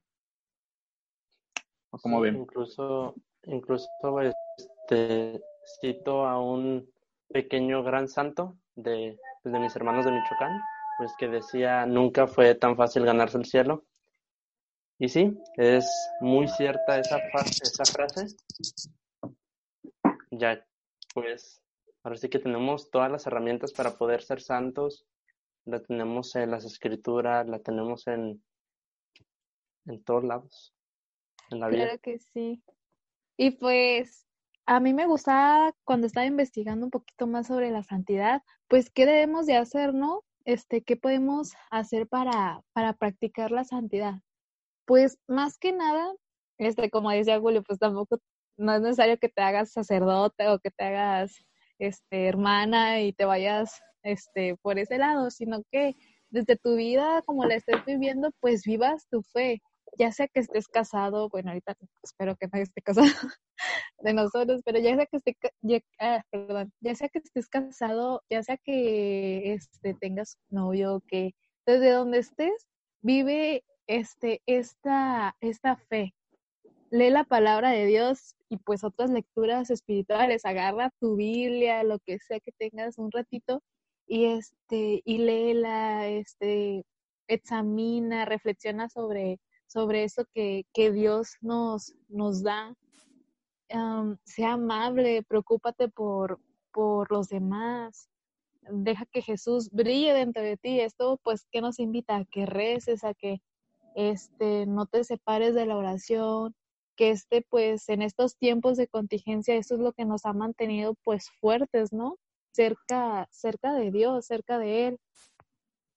Incluso, 1.93 3.15
incluso 3.45 3.89
este, 4.21 5.41
cito 5.81 6.27
a 6.27 6.41
un 6.41 6.91
pequeño 7.29 7.83
gran 7.83 8.09
santo 8.09 8.57
de, 8.75 9.19
pues, 9.43 9.53
de 9.53 9.59
mis 9.59 9.75
hermanos 9.77 10.05
de 10.05 10.13
Michoacán, 10.13 10.61
pues 10.99 11.13
que 11.19 11.29
decía, 11.29 11.87
nunca 11.87 12.27
fue 12.27 12.55
tan 12.55 12.77
fácil 12.77 13.05
ganarse 13.05 13.39
el 13.39 13.45
cielo. 13.45 13.85
Y 14.99 15.09
sí, 15.09 15.39
es 15.57 15.89
muy 16.21 16.49
cierta 16.49 16.99
esa, 16.99 17.19
esa 17.19 17.85
frase. 17.85 18.37
Ya, 20.31 20.67
pues, 21.15 21.63
ahora 22.03 22.17
sí 22.17 22.29
que 22.29 22.39
tenemos 22.39 22.91
todas 22.91 23.11
las 23.11 23.27
herramientas 23.27 23.73
para 23.73 23.93
poder 23.97 24.23
ser 24.23 24.41
santos 24.41 25.07
la 25.69 25.81
tenemos 25.81 26.35
en 26.35 26.51
las 26.51 26.65
escrituras, 26.65 27.47
la 27.47 27.59
tenemos 27.59 28.07
en, 28.07 28.43
en 29.87 30.03
todos 30.03 30.25
lados, 30.25 30.75
Claro 31.49 31.99
que 32.01 32.19
sí. 32.19 32.63
Y 33.37 33.53
pues 33.53 34.27
a 34.67 34.81
mí 34.81 34.93
me 34.93 35.07
gustaba 35.07 35.73
cuando 35.85 36.07
estaba 36.07 36.27
investigando 36.27 36.85
un 36.87 36.91
poquito 36.91 37.27
más 37.27 37.47
sobre 37.47 37.71
la 37.71 37.83
santidad, 37.83 38.43
pues 38.69 38.91
qué 38.91 39.07
debemos 39.07 39.47
de 39.47 39.57
hacer, 39.57 39.95
¿no? 39.95 40.25
Este, 40.45 40.83
¿qué 40.83 40.97
podemos 40.97 41.53
hacer 41.71 42.07
para, 42.07 42.63
para 42.73 42.93
practicar 42.93 43.51
la 43.51 43.65
santidad? 43.65 44.21
Pues 44.87 45.19
más 45.27 45.59
que 45.59 45.73
nada, 45.73 46.13
este, 46.59 46.91
como 46.91 47.11
decía 47.11 47.41
Julio, 47.41 47.63
pues 47.63 47.79
tampoco 47.79 48.19
no 48.59 48.75
es 48.75 48.81
necesario 48.83 49.19
que 49.19 49.29
te 49.29 49.41
hagas 49.41 49.73
sacerdote 49.73 50.49
o 50.49 50.59
que 50.59 50.71
te 50.71 50.85
hagas 50.85 51.37
este 51.79 52.27
hermana 52.27 53.01
y 53.01 53.13
te 53.13 53.25
vayas 53.25 53.81
este 54.03 54.57
por 54.57 54.79
ese 54.79 54.99
lado, 54.99 55.31
sino 55.31 55.63
que 55.71 55.95
desde 56.31 56.57
tu 56.57 56.77
vida 56.77 57.23
como 57.23 57.45
la 57.45 57.55
estés 57.55 57.85
viviendo, 57.87 58.31
pues 58.41 58.65
vivas 58.65 59.07
tu 59.09 59.23
fe, 59.23 59.63
ya 59.99 60.13
sea 60.13 60.29
que 60.29 60.41
estés 60.41 60.69
casado, 60.69 61.29
bueno, 61.29 61.51
ahorita 61.51 61.75
espero 62.03 62.37
que 62.37 62.49
nadie 62.49 62.65
esté 62.65 62.83
casado 62.83 63.07
de 63.99 64.13
nosotros, 64.15 64.63
pero 64.65 64.79
ya 64.79 64.95
sea 64.97 65.07
que 65.07 65.17
esté, 65.17 65.37
ya, 65.63 65.81
ah, 66.01 66.23
perdón, 66.31 66.73
ya 66.81 66.95
sea 66.95 67.09
que 67.09 67.19
estés 67.19 67.49
casado, 67.49 68.23
ya 68.31 68.43
sea 68.43 68.57
que 68.59 69.55
este 69.55 69.95
tengas 69.95 70.39
novio, 70.51 71.03
que 71.09 71.33
desde 71.67 71.91
donde 71.91 72.19
estés, 72.19 72.69
vive 73.03 73.65
este, 73.87 74.43
esta, 74.47 75.37
esta 75.41 75.77
fe. 75.77 76.15
Lee 76.91 77.11
la 77.11 77.25
palabra 77.25 77.71
de 77.71 77.87
Dios 77.87 78.35
y 78.49 78.57
pues 78.59 78.83
otras 78.85 79.11
lecturas 79.11 79.71
espirituales. 79.71 80.45
Agarra 80.47 80.91
tu 81.01 81.17
Biblia, 81.17 81.85
lo 81.85 81.99
que 81.99 82.19
sea 82.19 82.41
que 82.41 82.53
tengas 82.53 82.97
un 82.99 83.11
ratito 83.11 83.63
y 84.07 84.25
este, 84.27 85.03
y 85.05 85.19
léela, 85.19 86.09
este, 86.09 86.85
examina, 87.29 88.25
reflexiona 88.25 88.89
sobre, 88.89 89.39
sobre 89.69 90.03
eso 90.03 90.25
que, 90.35 90.65
que 90.73 90.91
Dios 90.91 91.37
nos, 91.41 91.95
nos 92.09 92.43
da. 92.43 92.75
sea 94.25 94.53
amable, 94.55 95.23
preocúpate 95.23 95.89
por, 95.89 96.41
por 96.73 97.13
los 97.13 97.29
demás, 97.29 98.09
deja 98.71 99.07
que 99.07 99.23
Jesús 99.23 99.71
brille 99.71 100.13
dentro 100.13 100.43
de 100.43 100.57
ti. 100.57 100.81
Esto, 100.81 101.21
pues, 101.23 101.47
¿qué 101.51 101.61
nos 101.61 101.79
invita? 101.79 102.17
A 102.17 102.25
que 102.25 102.47
reces, 102.47 103.05
a 103.05 103.15
que 103.15 103.41
este, 103.95 104.67
no 104.67 104.87
te 104.87 105.05
separes 105.05 105.55
de 105.55 105.67
la 105.67 105.77
oración, 105.77 106.55
que 106.97 107.11
este, 107.11 107.43
pues, 107.49 107.89
en 107.89 108.03
estos 108.03 108.37
tiempos 108.37 108.77
de 108.77 108.89
contingencia, 108.89 109.55
eso 109.55 109.75
es 109.75 109.81
lo 109.81 109.93
que 109.93 110.05
nos 110.05 110.25
ha 110.25 110.33
mantenido, 110.33 110.95
pues, 111.05 111.31
fuertes, 111.41 111.93
¿no? 111.93 112.17
Cerca, 112.53 113.29
cerca 113.31 113.73
de 113.75 113.91
Dios, 113.91 114.27
cerca 114.27 114.59
de 114.59 114.89
Él, 114.89 114.99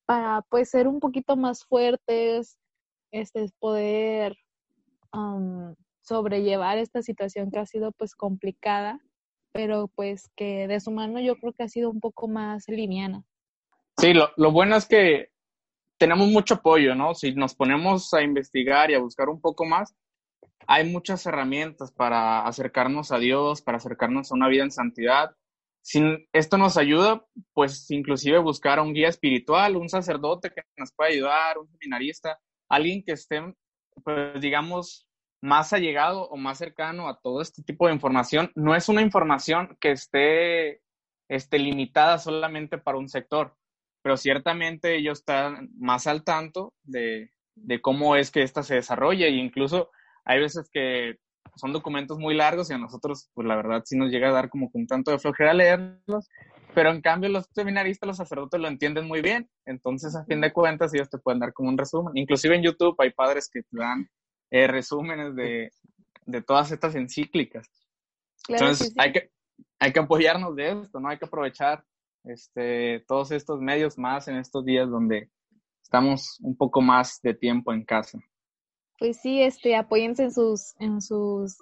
para, 0.06 0.42
pues, 0.50 0.70
ser 0.70 0.88
un 0.88 1.00
poquito 1.00 1.36
más 1.36 1.66
fuertes, 1.66 2.58
este, 3.12 3.50
poder 3.60 4.36
sobrellevar 6.02 6.78
esta 6.78 7.02
situación 7.02 7.52
que 7.52 7.60
ha 7.60 7.66
sido, 7.66 7.92
pues, 7.92 8.16
complicada, 8.16 9.00
pero, 9.52 9.90
pues, 9.90 10.30
que 10.36 10.68
de 10.68 10.80
su 10.80 10.92
mano 10.92 11.20
yo 11.20 11.36
creo 11.36 11.54
que 11.54 11.64
ha 11.64 11.70
sido 11.70 11.90
un 11.90 12.00
poco 12.00 12.28
más 12.28 12.64
liviana. 12.68 13.24
Sí, 13.98 14.14
lo, 14.14 14.30
lo 14.38 14.52
bueno 14.52 14.78
es 14.78 14.88
que 14.88 15.30
tenemos 15.98 16.30
mucho 16.30 16.56
apoyo, 16.56 16.96
¿no? 16.96 17.14
Si 17.14 17.34
nos 17.34 17.54
ponemos 17.54 18.14
a 18.14 18.24
investigar 18.24 18.90
y 18.90 18.96
a 18.96 19.00
buscar 19.00 19.30
un 19.30 19.40
poco 19.40 19.66
más, 19.66 19.94
hay 20.68 20.90
muchas 20.90 21.26
herramientas 21.26 21.92
para 21.92 22.46
acercarnos 22.48 23.12
a 23.12 23.20
Dios, 23.20 23.62
para 23.62 23.78
acercarnos 23.78 24.32
a 24.32 24.36
una 24.36 24.48
vida 24.48 24.64
en 24.64 24.72
santidad. 24.72 25.36
Si 25.84 26.02
esto 26.34 26.58
nos 26.58 26.78
ayuda, 26.78 27.26
pues 27.54 27.90
inclusive 27.92 28.38
buscar 28.40 28.80
a 28.80 28.82
un 28.82 28.94
guía 28.94 29.10
espiritual, 29.10 29.76
un 29.76 29.90
sacerdote 29.90 30.52
que 30.52 30.62
nos 30.78 30.92
pueda 30.94 31.12
ayudar, 31.12 31.58
un 31.58 31.68
seminarista, 31.68 32.40
alguien 32.72 33.04
que 33.04 33.14
esté, 33.14 33.42
pues 34.04 34.42
digamos, 34.42 35.08
más 35.42 35.74
allegado 35.74 36.28
o 36.30 36.38
más 36.38 36.58
cercano 36.58 37.08
a 37.08 37.20
todo 37.20 37.42
este 37.42 37.64
tipo 37.64 37.88
de 37.88 37.94
información. 37.94 38.52
No 38.56 38.76
es 38.76 38.90
una 38.90 39.02
información 39.02 39.78
que 39.80 39.92
esté, 39.92 40.82
esté 41.30 41.60
limitada 41.60 42.18
solamente 42.20 42.78
para 42.78 42.98
un 42.98 43.10
sector 43.10 43.56
pero 44.02 44.18
ciertamente 44.18 44.96
ellos 44.96 45.20
están 45.20 45.70
más 45.78 46.08
al 46.08 46.24
tanto 46.24 46.74
de, 46.84 47.32
de 47.56 47.82
cómo 47.82 48.16
es 48.16 48.32
que 48.32 48.44
ésta 48.44 48.64
se 48.64 48.76
desarrolla 48.76 49.28
e 49.28 49.32
incluso 49.32 49.92
hay 50.26 50.40
veces 50.40 50.70
que 50.72 51.20
son 51.56 51.74
documentos 51.74 52.18
muy 52.18 52.34
largos 52.34 52.70
y 52.70 52.74
a 52.74 52.78
nosotros, 52.78 53.30
pues 53.34 53.48
la 53.48 53.56
verdad, 53.56 53.82
sí 53.86 53.98
nos 53.98 54.10
llega 54.10 54.30
a 54.30 54.34
dar 54.34 54.50
como 54.50 54.72
con 54.72 54.88
tanto 54.88 55.12
de 55.12 55.20
flojera 55.20 55.54
leerlos, 55.54 56.30
pero 56.74 56.92
en 56.92 57.02
cambio 57.02 57.30
los 57.30 57.46
seminaristas, 57.54 58.08
los 58.08 58.18
sacerdotes 58.18 58.60
lo 58.60 58.68
entienden 58.68 59.08
muy 59.08 59.22
bien, 59.22 59.50
entonces 59.66 60.16
a 60.16 60.26
fin 60.26 60.42
de 60.42 60.54
cuentas 60.54 60.94
ellos 60.94 61.10
te 61.10 61.18
pueden 61.18 61.40
dar 61.40 61.54
como 61.54 61.70
un 61.70 61.78
resumen. 61.78 62.16
Inclusive 62.16 62.56
en 62.56 62.64
YouTube 62.64 62.96
hay 63.00 63.12
padres 63.12 63.50
que 63.52 63.62
te 63.64 63.78
dan 63.78 64.10
eh, 64.50 64.68
resúmenes 64.68 65.36
de, 65.36 65.72
de, 66.26 66.42
todas 66.42 66.72
estas 66.72 66.96
encíclicas. 66.96 67.68
entonces 68.48 68.94
hay, 68.98 69.12
que, 69.12 69.32
hay 69.80 69.94
que 69.94 70.00
apoyarnos 70.00 70.56
de 70.56 70.72
esto, 70.82 71.00
¿no? 71.00 71.10
Hay 71.10 71.18
que 71.18 71.26
aprovechar 71.26 71.84
este, 72.24 73.04
todos 73.08 73.32
estos 73.32 73.60
medios 73.60 73.98
más 73.98 74.28
en 74.28 74.38
estos 74.38 74.64
días 74.66 74.90
donde 74.90 75.30
estamos 75.82 76.40
un 76.42 76.56
poco 76.56 76.82
más 76.82 77.20
de 77.22 77.34
tiempo 77.34 77.74
en 77.74 77.84
casa. 77.84 78.20
Pues 79.00 79.20
sí, 79.20 79.42
este, 79.42 79.76
apóyense 79.76 80.24
en 80.24 80.32
sus, 80.32 80.76
en 80.80 81.02
sus 81.02 81.58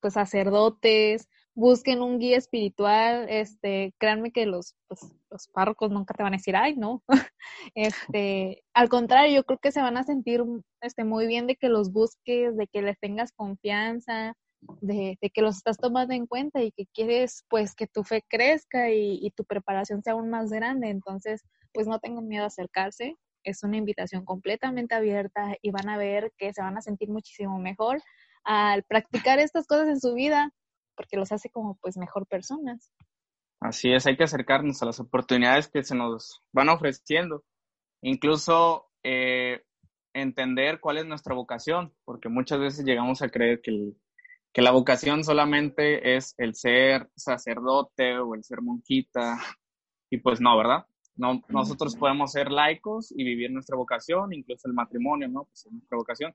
pues, 0.00 0.14
sacerdotes, 0.14 1.28
busquen 1.60 2.00
un 2.00 2.18
guía 2.18 2.38
espiritual, 2.38 3.26
este, 3.28 3.94
créanme 3.98 4.32
que 4.32 4.46
los, 4.46 4.74
pues, 4.88 5.00
los 5.30 5.46
párrocos 5.48 5.90
nunca 5.90 6.14
te 6.14 6.22
van 6.22 6.32
a 6.32 6.38
decir, 6.38 6.56
ay, 6.56 6.74
no. 6.74 7.02
este, 7.74 8.64
al 8.72 8.88
contrario, 8.88 9.36
yo 9.36 9.44
creo 9.44 9.58
que 9.58 9.70
se 9.70 9.82
van 9.82 9.98
a 9.98 10.04
sentir 10.04 10.42
este, 10.80 11.04
muy 11.04 11.26
bien 11.26 11.46
de 11.46 11.56
que 11.56 11.68
los 11.68 11.92
busques, 11.92 12.56
de 12.56 12.66
que 12.66 12.80
les 12.80 12.98
tengas 12.98 13.32
confianza, 13.32 14.34
de, 14.80 15.18
que 15.34 15.42
los 15.42 15.58
estás 15.58 15.76
tomando 15.76 16.14
en 16.14 16.26
cuenta 16.26 16.62
y 16.62 16.72
que 16.72 16.86
quieres 16.86 17.44
pues 17.48 17.74
que 17.74 17.86
tu 17.86 18.04
fe 18.04 18.24
crezca 18.28 18.90
y, 18.90 19.30
tu 19.36 19.44
preparación 19.44 20.02
sea 20.02 20.14
aún 20.14 20.30
más 20.30 20.50
grande. 20.50 20.88
Entonces, 20.88 21.42
pues 21.72 21.86
no 21.86 21.98
tengan 22.00 22.26
miedo 22.26 22.44
a 22.44 22.48
acercarse. 22.48 23.16
Es 23.44 23.62
una 23.62 23.76
invitación 23.76 24.24
completamente 24.24 24.94
abierta 24.94 25.56
y 25.60 25.70
van 25.72 25.90
a 25.90 25.98
ver 25.98 26.32
que 26.38 26.54
se 26.54 26.62
van 26.62 26.78
a 26.78 26.82
sentir 26.82 27.10
muchísimo 27.10 27.58
mejor 27.58 28.02
al 28.44 28.82
practicar 28.84 29.38
estas 29.38 29.66
cosas 29.66 29.88
en 29.88 30.00
su 30.00 30.14
vida 30.14 30.52
porque 31.00 31.16
los 31.16 31.32
hace 31.32 31.48
como 31.48 31.78
pues 31.80 31.96
mejor 31.96 32.26
personas. 32.26 32.92
Así 33.58 33.90
es, 33.90 34.06
hay 34.06 34.18
que 34.18 34.24
acercarnos 34.24 34.82
a 34.82 34.86
las 34.86 35.00
oportunidades 35.00 35.68
que 35.68 35.82
se 35.82 35.94
nos 35.94 36.42
van 36.52 36.68
ofreciendo. 36.68 37.42
Incluso 38.02 38.90
eh, 39.02 39.62
entender 40.12 40.78
cuál 40.78 40.98
es 40.98 41.06
nuestra 41.06 41.34
vocación, 41.34 41.94
porque 42.04 42.28
muchas 42.28 42.58
veces 42.60 42.84
llegamos 42.84 43.22
a 43.22 43.30
creer 43.30 43.62
que 43.62 43.94
que 44.52 44.62
la 44.62 44.72
vocación 44.72 45.22
solamente 45.24 46.16
es 46.16 46.34
el 46.36 46.54
ser 46.54 47.08
sacerdote 47.14 48.18
o 48.18 48.34
el 48.34 48.42
ser 48.42 48.60
monjita, 48.62 49.38
y 50.10 50.18
pues 50.18 50.40
no, 50.40 50.56
¿verdad? 50.58 50.86
No, 51.20 51.42
nosotros 51.48 51.96
podemos 51.96 52.32
ser 52.32 52.50
laicos 52.50 53.12
y 53.12 53.24
vivir 53.24 53.50
nuestra 53.50 53.76
vocación, 53.76 54.32
incluso 54.32 54.68
el 54.68 54.74
matrimonio, 54.74 55.28
¿no? 55.28 55.44
Pues 55.44 55.66
es 55.66 55.72
nuestra 55.72 55.98
vocación. 55.98 56.34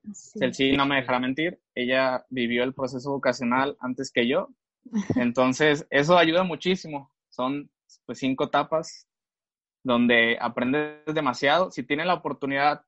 Sí 0.52 0.72
no 0.74 0.86
me 0.86 0.98
dejará 0.98 1.20
mentir, 1.20 1.60
ella 1.74 2.26
vivió 2.30 2.64
el 2.64 2.74
proceso 2.74 3.12
vocacional 3.12 3.76
antes 3.80 4.12
que 4.12 4.28
yo, 4.28 4.50
entonces 5.16 5.88
eso 5.90 6.18
ayuda 6.18 6.44
muchísimo. 6.44 7.12
Son 7.30 7.70
pues 8.06 8.20
cinco 8.20 8.46
etapas 8.46 9.08
donde 9.84 10.38
aprendes 10.40 11.04
demasiado. 11.14 11.72
Si 11.72 11.84
tienen 11.84 12.08
la 12.08 12.14
oportunidad, 12.14 12.84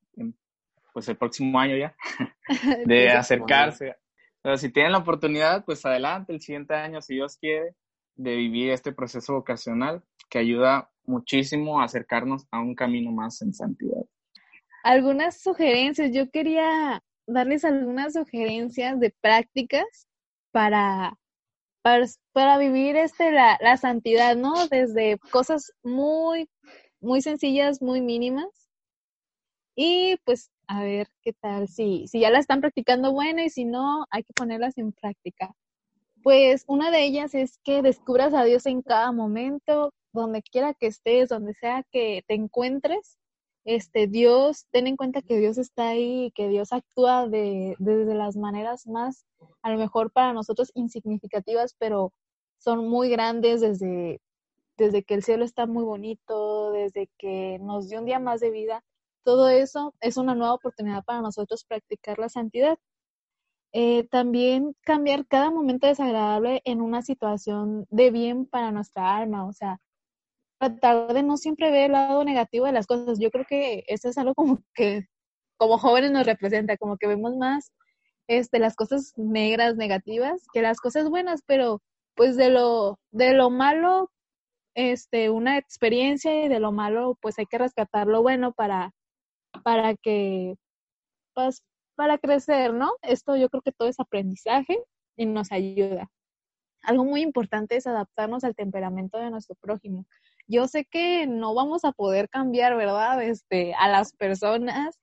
pues 0.93 1.09
el 1.09 1.17
próximo 1.17 1.59
año 1.59 1.75
ya, 1.75 1.95
de 2.85 3.09
acercarse 3.09 3.95
pero 4.47 4.57
si 4.57 4.71
tienen 4.71 4.93
la 4.93 4.99
oportunidad, 4.99 5.65
pues 5.65 5.85
adelante, 5.85 6.31
el 6.31 6.39
siguiente 6.39 6.73
año, 6.73 7.01
si 7.01 7.15
Dios 7.15 7.35
quiere, 7.35 7.75
de 8.15 8.33
vivir 8.37 8.71
este 8.71 8.93
proceso 8.93 9.33
vocacional 9.33 10.03
que 10.29 10.39
ayuda 10.39 10.89
muchísimo 11.07 11.81
acercarnos 11.81 12.45
a 12.51 12.59
un 12.59 12.75
camino 12.75 13.11
más 13.11 13.41
en 13.41 13.53
santidad. 13.53 14.03
Algunas 14.83 15.41
sugerencias, 15.41 16.11
yo 16.13 16.29
quería 16.29 17.01
darles 17.25 17.65
algunas 17.65 18.13
sugerencias 18.13 18.99
de 18.99 19.13
prácticas 19.21 20.07
para, 20.51 21.17
para, 21.81 22.57
vivir 22.57 22.95
este, 22.95 23.31
la, 23.31 23.57
la 23.61 23.77
santidad, 23.77 24.35
¿no? 24.35 24.67
Desde 24.67 25.17
cosas 25.31 25.73
muy, 25.83 26.49
muy 26.99 27.21
sencillas, 27.21 27.81
muy 27.81 28.01
mínimas. 28.01 28.69
Y 29.75 30.17
pues 30.25 30.49
a 30.67 30.83
ver 30.83 31.07
qué 31.21 31.33
tal, 31.33 31.67
si, 31.67 32.07
si 32.07 32.19
ya 32.19 32.29
la 32.29 32.39
están 32.39 32.61
practicando, 32.61 33.13
bueno, 33.13 33.41
y 33.41 33.49
si 33.49 33.65
no, 33.65 34.05
hay 34.09 34.23
que 34.23 34.33
ponerlas 34.33 34.77
en 34.77 34.91
práctica. 34.91 35.53
Pues 36.23 36.65
una 36.67 36.91
de 36.91 37.03
ellas 37.05 37.33
es 37.33 37.59
que 37.63 37.81
descubras 37.81 38.33
a 38.33 38.43
Dios 38.43 38.65
en 38.65 38.81
cada 38.81 39.11
momento, 39.11 39.93
donde 40.21 40.41
quiera 40.41 40.73
que 40.73 40.87
estés, 40.87 41.29
donde 41.29 41.53
sea 41.53 41.83
que 41.91 42.23
te 42.27 42.35
encuentres. 42.35 43.17
Este 43.65 44.07
Dios, 44.07 44.65
ten 44.71 44.87
en 44.87 44.95
cuenta 44.97 45.21
que 45.21 45.37
Dios 45.37 45.57
está 45.57 45.89
ahí, 45.89 46.31
que 46.35 46.47
Dios 46.47 46.71
actúa 46.71 47.27
de, 47.27 47.75
desde 47.79 48.15
las 48.15 48.37
maneras 48.37 48.87
más, 48.87 49.25
a 49.61 49.71
lo 49.71 49.77
mejor 49.77 50.11
para 50.11 50.33
nosotros 50.33 50.71
insignificativas, 50.73 51.75
pero 51.77 52.13
son 52.59 52.87
muy 52.87 53.09
grandes 53.09 53.61
desde, 53.61 54.21
desde 54.77 55.03
que 55.03 55.15
el 55.15 55.23
cielo 55.23 55.43
está 55.43 55.65
muy 55.67 55.83
bonito, 55.83 56.71
desde 56.71 57.09
que 57.17 57.59
nos 57.59 57.89
dio 57.89 57.99
un 57.99 58.05
día 58.05 58.19
más 58.19 58.39
de 58.39 58.51
vida, 58.51 58.83
todo 59.27 59.49
eso 59.49 59.93
es 59.99 60.15
una 60.15 60.35
nueva 60.35 60.53
oportunidad 60.53 61.03
para 61.03 61.21
nosotros 61.21 61.65
practicar 61.65 62.17
la 62.17 62.29
santidad. 62.29 62.79
Eh, 63.73 64.07
también 64.07 64.73
cambiar 64.85 65.27
cada 65.27 65.51
momento 65.51 65.85
desagradable 65.85 66.61
en 66.63 66.81
una 66.81 67.01
situación 67.01 67.85
de 67.89 68.11
bien 68.11 68.45
para 68.45 68.71
nuestra 68.71 69.17
alma, 69.17 69.45
o 69.45 69.51
sea, 69.51 69.81
tratar 70.59 71.13
de 71.13 71.23
no 71.23 71.37
siempre 71.37 71.71
ver 71.71 71.85
el 71.85 71.91
lado 71.93 72.23
negativo 72.23 72.65
de 72.65 72.71
las 72.71 72.87
cosas. 72.87 73.19
Yo 73.19 73.31
creo 73.31 73.45
que 73.47 73.83
eso 73.87 74.09
es 74.09 74.17
algo 74.17 74.33
como 74.35 74.59
que 74.75 75.07
como 75.57 75.77
jóvenes 75.77 76.11
nos 76.11 76.25
representa, 76.25 76.77
como 76.77 76.97
que 76.97 77.07
vemos 77.07 77.35
más 77.35 77.71
este, 78.27 78.59
las 78.59 78.75
cosas 78.75 79.13
negras, 79.17 79.75
negativas, 79.75 80.45
que 80.53 80.61
las 80.61 80.79
cosas 80.79 81.09
buenas, 81.09 81.41
pero 81.45 81.81
pues 82.15 82.35
de 82.35 82.49
lo, 82.49 82.99
de 83.11 83.33
lo 83.33 83.49
malo, 83.49 84.11
este, 84.75 85.29
una 85.29 85.57
experiencia 85.57 86.45
y 86.45 86.49
de 86.49 86.59
lo 86.59 86.71
malo, 86.71 87.17
pues 87.21 87.39
hay 87.39 87.45
que 87.45 87.57
rescatar 87.57 88.07
lo 88.07 88.21
bueno 88.21 88.53
para, 88.53 88.91
para 89.63 89.95
que, 89.95 90.55
pues, 91.33 91.63
para 91.95 92.17
crecer, 92.17 92.73
¿no? 92.73 92.91
Esto 93.01 93.35
yo 93.37 93.49
creo 93.49 93.61
que 93.61 93.71
todo 93.71 93.87
es 93.87 93.99
aprendizaje 93.99 94.77
y 95.15 95.25
nos 95.25 95.51
ayuda. 95.51 96.09
Algo 96.83 97.05
muy 97.05 97.21
importante 97.21 97.75
es 97.75 97.87
adaptarnos 97.87 98.43
al 98.43 98.55
temperamento 98.55 99.17
de 99.17 99.31
nuestro 99.31 99.55
prójimo. 99.55 100.05
Yo 100.47 100.67
sé 100.67 100.85
que 100.85 101.27
no 101.27 101.53
vamos 101.53 101.83
a 101.85 101.91
poder 101.91 102.29
cambiar, 102.29 102.75
¿verdad? 102.77 103.21
Este, 103.23 103.73
a 103.75 103.89
las 103.89 104.13
personas, 104.13 104.97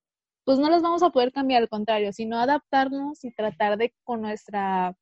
pues 0.45 0.59
no 0.59 0.71
las 0.71 0.83
vamos 0.83 1.03
a 1.03 1.11
poder 1.11 1.33
cambiar, 1.33 1.63
al 1.63 1.69
contrario, 1.69 2.13
sino 2.13 2.39
adaptarnos 2.39 3.25
y 3.25 3.31
tratar 3.33 3.79
de 3.79 3.95
con 4.05 4.23
nuestra, 4.23 4.97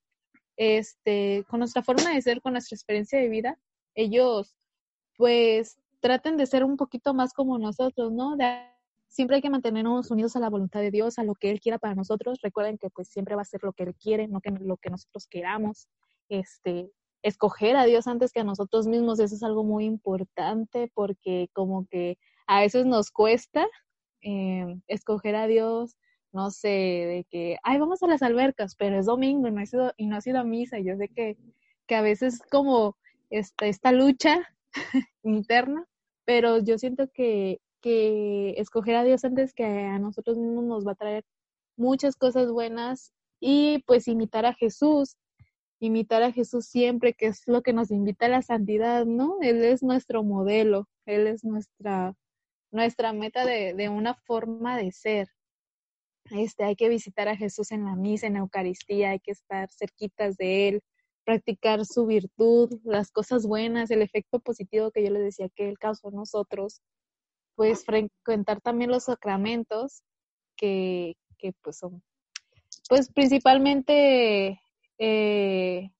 este, 0.57 1.45
con 1.49 1.61
nuestra 1.61 1.83
forma 1.83 2.13
de 2.13 2.23
ser, 2.23 2.43
con 2.43 2.53
nuestra 2.53 2.77
experiencia 2.77 3.19
de 3.21 3.29
vida, 3.29 3.59
ellos, 3.95 4.57
pues, 5.17 5.79
traten 6.01 6.37
de 6.37 6.47
ser 6.47 6.65
un 6.65 6.77
poquito 6.77 7.15
más 7.15 7.33
como 7.33 7.59
nosotros, 7.59 8.13
¿no? 8.13 8.37
siempre 9.13 9.37
hay 9.37 9.43
que 9.43 9.51
mantenernos 9.51 10.11
unidos 10.11 10.37
a 10.37 10.41
la 10.41 10.49
voluntad 10.49 10.81
de 10.81 10.91
Dios, 10.91 11.19
a 11.19 11.25
lo 11.25 11.35
que 11.35 11.51
Él 11.51 11.61
quiera 11.61 11.79
para 11.79 11.95
nosotros. 11.95 12.41
Recuerden 12.43 12.79
que 12.79 12.89
pues 12.91 13.09
siempre 13.09 13.37
va 13.37 13.43
a 13.43 13.45
ser 13.45 13.61
lo 13.63 13.73
que 13.75 13.85
Él 13.85 13.95
quiere, 13.95 14.27
no 14.27 14.41
que 14.41 14.51
lo 14.51 14.79
que 14.79 14.91
nosotros 14.91 15.27
queramos. 15.29 15.87
Este, 16.31 16.91
escoger 17.23 17.77
a 17.77 17.85
Dios 17.85 18.07
antes 18.07 18.33
que 18.33 18.41
a 18.41 18.45
nosotros 18.45 18.87
mismos, 18.87 19.21
eso 19.21 19.35
es 19.35 19.43
algo 19.43 19.65
muy 19.65 19.85
importante 19.85 20.91
porque 20.95 21.49
como 21.53 21.87
que 21.89 22.19
a 22.47 22.61
veces 22.61 22.87
nos 22.87 23.11
cuesta 23.11 23.67
eh, 24.23 24.77
escoger 24.89 25.37
a 25.37 25.47
Dios, 25.47 25.97
no 26.33 26.51
sé, 26.51 26.69
de 26.69 27.27
que, 27.31 27.59
ay, 27.63 27.79
vamos 27.79 28.03
a 28.03 28.07
las 28.07 28.23
albercas, 28.23 28.75
pero 28.77 28.99
es 28.99 29.07
domingo 29.07 29.49
y 29.49 29.53
no 29.53 29.61
ha 29.61 29.67
sido, 29.67 29.93
y 29.97 30.07
no 30.07 30.17
ha 30.17 30.21
sido 30.21 30.41
a 30.41 30.45
misa. 30.45 30.79
Yo 30.79 30.97
sé 30.97 31.09
que, 31.09 31.37
que 31.87 31.95
a 31.95 32.03
veces 32.03 32.41
como 32.51 32.97
esta, 33.31 33.67
esta 33.67 33.93
lucha 33.93 34.49
interna, 35.23 35.87
pero 36.25 36.59
yo 36.59 36.79
siento 36.79 37.09
que 37.13 37.61
que 37.83 38.55
escoger 38.57 38.95
a 38.95 39.05
Dios 39.05 39.25
antes 39.25 39.53
que 39.53 39.65
a 39.65 39.99
nosotros 39.99 40.39
mismos 40.39 40.65
nos 40.65 40.87
va 40.87 40.93
a 40.93 40.97
traer 40.97 41.25
muchas 41.77 42.17
cosas 42.17 42.51
buenas 42.51 43.13
y 43.41 43.83
pues 43.87 44.09
imitar 44.09 44.47
a 44.47 44.55
Jesús, 44.55 45.17
imitar 45.83 46.23
a 46.23 46.33
Jesús 46.33 46.67
siempre, 46.67 47.13
que 47.13 47.27
es 47.27 47.43
lo 47.47 47.63
que 47.63 47.73
nos 47.73 47.91
invita 47.91 48.27
a 48.27 48.29
la 48.29 48.43
santidad, 48.43 49.05
¿no? 49.05 49.39
Él 49.41 49.65
es 49.65 49.83
nuestro 49.83 50.23
modelo, 50.23 50.89
Él 51.07 51.27
es 51.27 51.45
nuestra, 51.45 52.15
nuestra 52.71 53.13
meta 53.13 53.45
de, 53.45 53.75
de 53.75 53.89
una 53.89 54.15
forma 54.15 54.77
de 54.77 54.93
ser. 54.93 55.29
Este, 56.31 56.63
hay 56.63 56.77
que 56.77 56.89
visitar 56.89 57.29
a 57.29 57.37
Jesús 57.37 57.73
en 57.73 57.85
la 57.85 57.97
misa, 57.97 58.29
en 58.29 58.35
la 58.35 58.39
Eucaristía, 58.39 59.11
hay 59.11 59.19
que 59.19 59.33
estar 59.33 59.69
cerquitas 59.73 60.37
de 60.37 60.69
Él, 60.69 60.81
practicar 61.25 61.85
su 61.85 62.07
virtud, 62.07 62.81
las 62.85 63.11
cosas 63.11 63.45
buenas, 63.45 63.91
el 63.91 64.03
efecto 64.03 64.39
positivo 64.39 64.93
que 64.93 65.03
yo 65.03 65.11
les 65.11 65.23
decía 65.23 65.49
que 65.49 65.69
Él 65.69 65.79
causó 65.81 66.09
a 66.09 66.13
nosotros, 66.13 66.81
pues 67.57 67.85
frecuentar 67.85 68.61
también 68.61 68.91
los 68.93 69.05
sacramentos 69.05 70.05
que, 70.57 71.17
que 71.39 71.53
pues 71.61 71.79
son, 71.79 72.05
pues 72.89 73.11
principalmente 73.13 74.62
eh, 75.05 75.91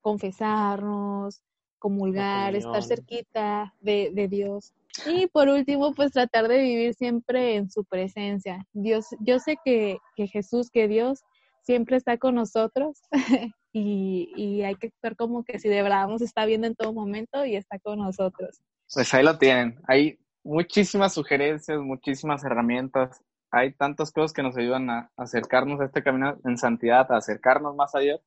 confesarnos, 0.00 1.44
comulgar, 1.78 2.56
estar 2.56 2.82
cerquita 2.82 3.72
de, 3.78 4.10
de, 4.12 4.26
Dios. 4.26 4.74
Y 5.06 5.28
por 5.28 5.48
último, 5.48 5.94
pues 5.94 6.10
tratar 6.10 6.48
de 6.48 6.58
vivir 6.58 6.94
siempre 6.94 7.54
en 7.54 7.70
su 7.70 7.84
presencia. 7.84 8.66
Dios, 8.72 9.06
yo 9.20 9.38
sé 9.38 9.58
que, 9.64 9.98
que 10.16 10.26
Jesús, 10.26 10.70
que 10.70 10.88
Dios 10.88 11.20
siempre 11.62 11.96
está 11.96 12.18
con 12.18 12.34
nosotros 12.34 13.00
y, 13.72 14.32
y, 14.34 14.62
hay 14.62 14.74
que 14.74 14.88
actuar 14.88 15.14
como 15.14 15.44
que 15.44 15.60
si 15.60 15.68
de 15.68 15.82
verdad 15.82 16.08
nos 16.08 16.22
está 16.22 16.44
viendo 16.44 16.66
en 16.66 16.74
todo 16.74 16.92
momento 16.92 17.44
y 17.44 17.54
está 17.54 17.78
con 17.78 18.00
nosotros. 18.00 18.60
Pues 18.92 19.14
ahí 19.14 19.22
lo 19.22 19.38
tienen. 19.38 19.80
Ahí 19.86 20.18
muchísimas 20.42 21.14
sugerencias, 21.14 21.78
muchísimas 21.78 22.42
herramientas. 22.42 23.22
Hay 23.52 23.72
tantas 23.74 24.10
cosas 24.10 24.32
que 24.32 24.42
nos 24.42 24.56
ayudan 24.56 24.90
a 24.90 25.12
acercarnos 25.16 25.80
a 25.80 25.84
este 25.84 26.02
camino 26.02 26.38
en 26.44 26.58
santidad, 26.58 27.12
a 27.12 27.18
acercarnos 27.18 27.76
más 27.76 27.94
a 27.94 28.00
Dios. 28.00 28.20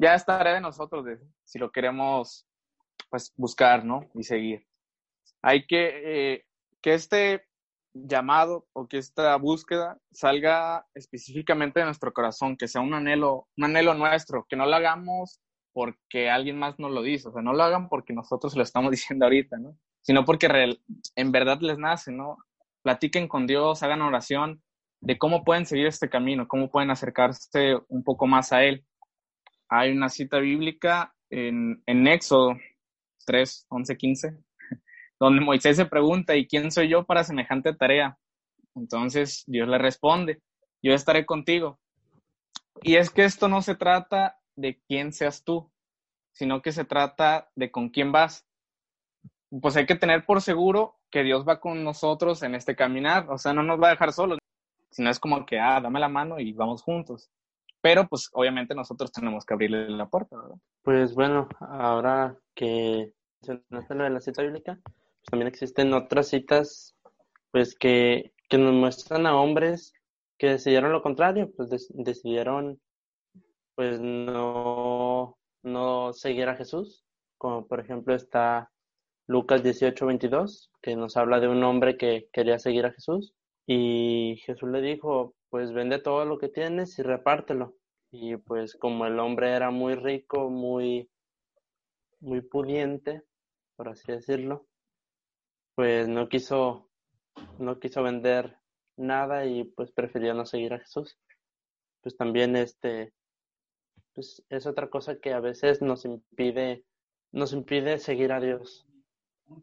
Ya 0.00 0.14
estaré 0.14 0.54
de 0.54 0.60
nosotros 0.60 1.04
si 1.44 1.58
lo 1.58 1.70
queremos 1.70 2.46
pues 3.10 3.32
buscar. 3.36 3.84
Y 4.14 4.22
seguir. 4.22 4.66
Hay 5.42 5.66
que 5.66 6.34
eh, 6.34 6.44
que 6.80 6.94
este 6.94 7.46
llamado 7.92 8.66
o 8.72 8.86
que 8.86 8.98
esta 8.98 9.36
búsqueda 9.36 9.98
salga 10.12 10.86
específicamente 10.94 11.80
de 11.80 11.86
nuestro 11.86 12.12
corazón, 12.12 12.56
que 12.56 12.68
sea 12.68 12.80
un 12.80 12.94
anhelo, 12.94 13.48
un 13.56 13.64
anhelo 13.64 13.94
nuestro, 13.94 14.46
que 14.48 14.56
no 14.56 14.64
lo 14.66 14.76
hagamos 14.76 15.40
porque 15.72 16.30
alguien 16.30 16.58
más 16.58 16.78
nos 16.78 16.92
lo 16.92 17.02
dice, 17.02 17.28
o 17.28 17.32
sea, 17.32 17.42
no 17.42 17.52
lo 17.52 17.62
hagan 17.62 17.88
porque 17.88 18.12
nosotros 18.12 18.56
lo 18.56 18.62
estamos 18.62 18.90
diciendo 18.92 19.26
ahorita, 19.26 19.58
¿no? 19.58 19.76
sino 20.02 20.24
porque 20.24 20.78
en 21.16 21.32
verdad 21.32 21.60
les 21.60 21.78
nace, 21.78 22.12
¿no? 22.12 22.38
Platiquen 22.82 23.28
con 23.28 23.46
Dios, 23.46 23.82
hagan 23.82 24.02
oración 24.02 24.62
de 25.00 25.18
cómo 25.18 25.44
pueden 25.44 25.66
seguir 25.66 25.86
este 25.86 26.08
camino, 26.08 26.48
cómo 26.48 26.70
pueden 26.70 26.90
acercarse 26.90 27.76
un 27.88 28.02
poco 28.02 28.26
más 28.26 28.52
a 28.52 28.64
Él. 28.64 28.84
Hay 29.70 29.92
una 29.92 30.08
cita 30.08 30.38
bíblica 30.38 31.14
en, 31.30 31.82
en 31.86 32.06
Éxodo 32.06 32.56
3, 33.24 33.66
11, 33.68 33.96
15, 33.96 34.36
donde 35.20 35.40
Moisés 35.40 35.76
se 35.76 35.86
pregunta, 35.86 36.36
¿y 36.36 36.46
quién 36.46 36.70
soy 36.70 36.88
yo 36.88 37.04
para 37.04 37.24
semejante 37.24 37.74
tarea? 37.74 38.18
Entonces 38.74 39.44
Dios 39.46 39.68
le 39.68 39.78
responde, 39.78 40.42
yo 40.82 40.92
estaré 40.92 41.24
contigo. 41.24 41.78
Y 42.82 42.96
es 42.96 43.10
que 43.10 43.24
esto 43.24 43.48
no 43.48 43.62
se 43.62 43.74
trata 43.74 44.38
de 44.56 44.80
quién 44.86 45.12
seas 45.12 45.44
tú, 45.44 45.70
sino 46.32 46.60
que 46.60 46.72
se 46.72 46.84
trata 46.84 47.50
de 47.54 47.70
con 47.70 47.88
quién 47.88 48.12
vas 48.12 48.46
pues 49.50 49.76
hay 49.76 49.86
que 49.86 49.96
tener 49.96 50.24
por 50.24 50.40
seguro 50.40 50.96
que 51.10 51.22
Dios 51.22 51.46
va 51.46 51.60
con 51.60 51.82
nosotros 51.82 52.42
en 52.42 52.54
este 52.54 52.76
caminar, 52.76 53.28
o 53.30 53.38
sea, 53.38 53.52
no 53.52 53.62
nos 53.62 53.80
va 53.80 53.88
a 53.88 53.90
dejar 53.90 54.12
solos, 54.12 54.38
sino 54.90 55.10
es 55.10 55.18
como 55.18 55.44
que, 55.44 55.58
ah, 55.58 55.80
dame 55.80 55.98
la 55.98 56.08
mano 56.08 56.38
y 56.38 56.52
vamos 56.52 56.82
juntos. 56.82 57.28
Pero 57.80 58.06
pues 58.08 58.28
obviamente 58.32 58.74
nosotros 58.74 59.10
tenemos 59.10 59.44
que 59.44 59.54
abrirle 59.54 59.88
la 59.88 60.08
puerta, 60.08 60.36
¿verdad? 60.36 60.56
Pues 60.82 61.14
bueno, 61.14 61.48
ahora 61.60 62.36
que 62.54 63.12
mencionaste 63.40 63.94
lo 63.94 64.04
de 64.04 64.10
la 64.10 64.20
cita 64.20 64.42
bíblica, 64.42 64.78
pues 64.84 65.30
también 65.30 65.48
existen 65.48 65.94
otras 65.94 66.28
citas 66.28 66.94
pues 67.50 67.74
que, 67.74 68.32
que 68.48 68.58
nos 68.58 68.74
muestran 68.74 69.26
a 69.26 69.36
hombres 69.36 69.92
que 70.38 70.48
decidieron 70.48 70.92
lo 70.92 71.02
contrario, 71.02 71.50
pues 71.56 71.88
decidieron 71.90 72.80
pues 73.74 74.00
no, 74.00 75.38
no 75.62 76.12
seguir 76.12 76.48
a 76.48 76.56
Jesús, 76.56 77.04
como 77.38 77.66
por 77.66 77.80
ejemplo 77.80 78.14
está 78.14 78.70
Lucas 79.26 79.62
18, 79.62 80.06
22, 80.06 80.70
que 80.82 80.96
nos 80.96 81.16
habla 81.16 81.40
de 81.40 81.48
un 81.48 81.62
hombre 81.62 81.96
que 81.96 82.28
quería 82.32 82.58
seguir 82.58 82.86
a 82.86 82.92
Jesús 82.92 83.34
y 83.66 84.40
Jesús 84.44 84.68
le 84.70 84.80
dijo, 84.80 85.34
pues 85.50 85.72
vende 85.72 85.98
todo 85.98 86.24
lo 86.24 86.38
que 86.38 86.48
tienes 86.48 86.98
y 86.98 87.02
repártelo. 87.02 87.74
Y 88.12 88.36
pues 88.36 88.76
como 88.76 89.06
el 89.06 89.18
hombre 89.18 89.50
era 89.50 89.70
muy 89.70 89.94
rico, 89.94 90.48
muy, 90.48 91.10
muy 92.20 92.40
pudiente, 92.40 93.22
por 93.76 93.88
así 93.88 94.10
decirlo, 94.10 94.66
pues 95.74 96.08
no 96.08 96.28
quiso, 96.28 96.88
no 97.58 97.78
quiso 97.78 98.02
vender 98.02 98.56
nada 98.96 99.46
y 99.46 99.64
pues 99.64 99.90
prefirió 99.92 100.34
no 100.34 100.46
seguir 100.46 100.74
a 100.74 100.78
Jesús. 100.80 101.18
Pues 102.00 102.16
también 102.16 102.56
este, 102.56 103.12
pues 104.14 104.42
es 104.48 104.66
otra 104.66 104.88
cosa 104.88 105.18
que 105.20 105.32
a 105.32 105.40
veces 105.40 105.82
nos 105.82 106.04
impide, 106.04 106.84
nos 107.32 107.52
impide 107.52 107.98
seguir 107.98 108.32
a 108.32 108.40
Dios 108.40 108.86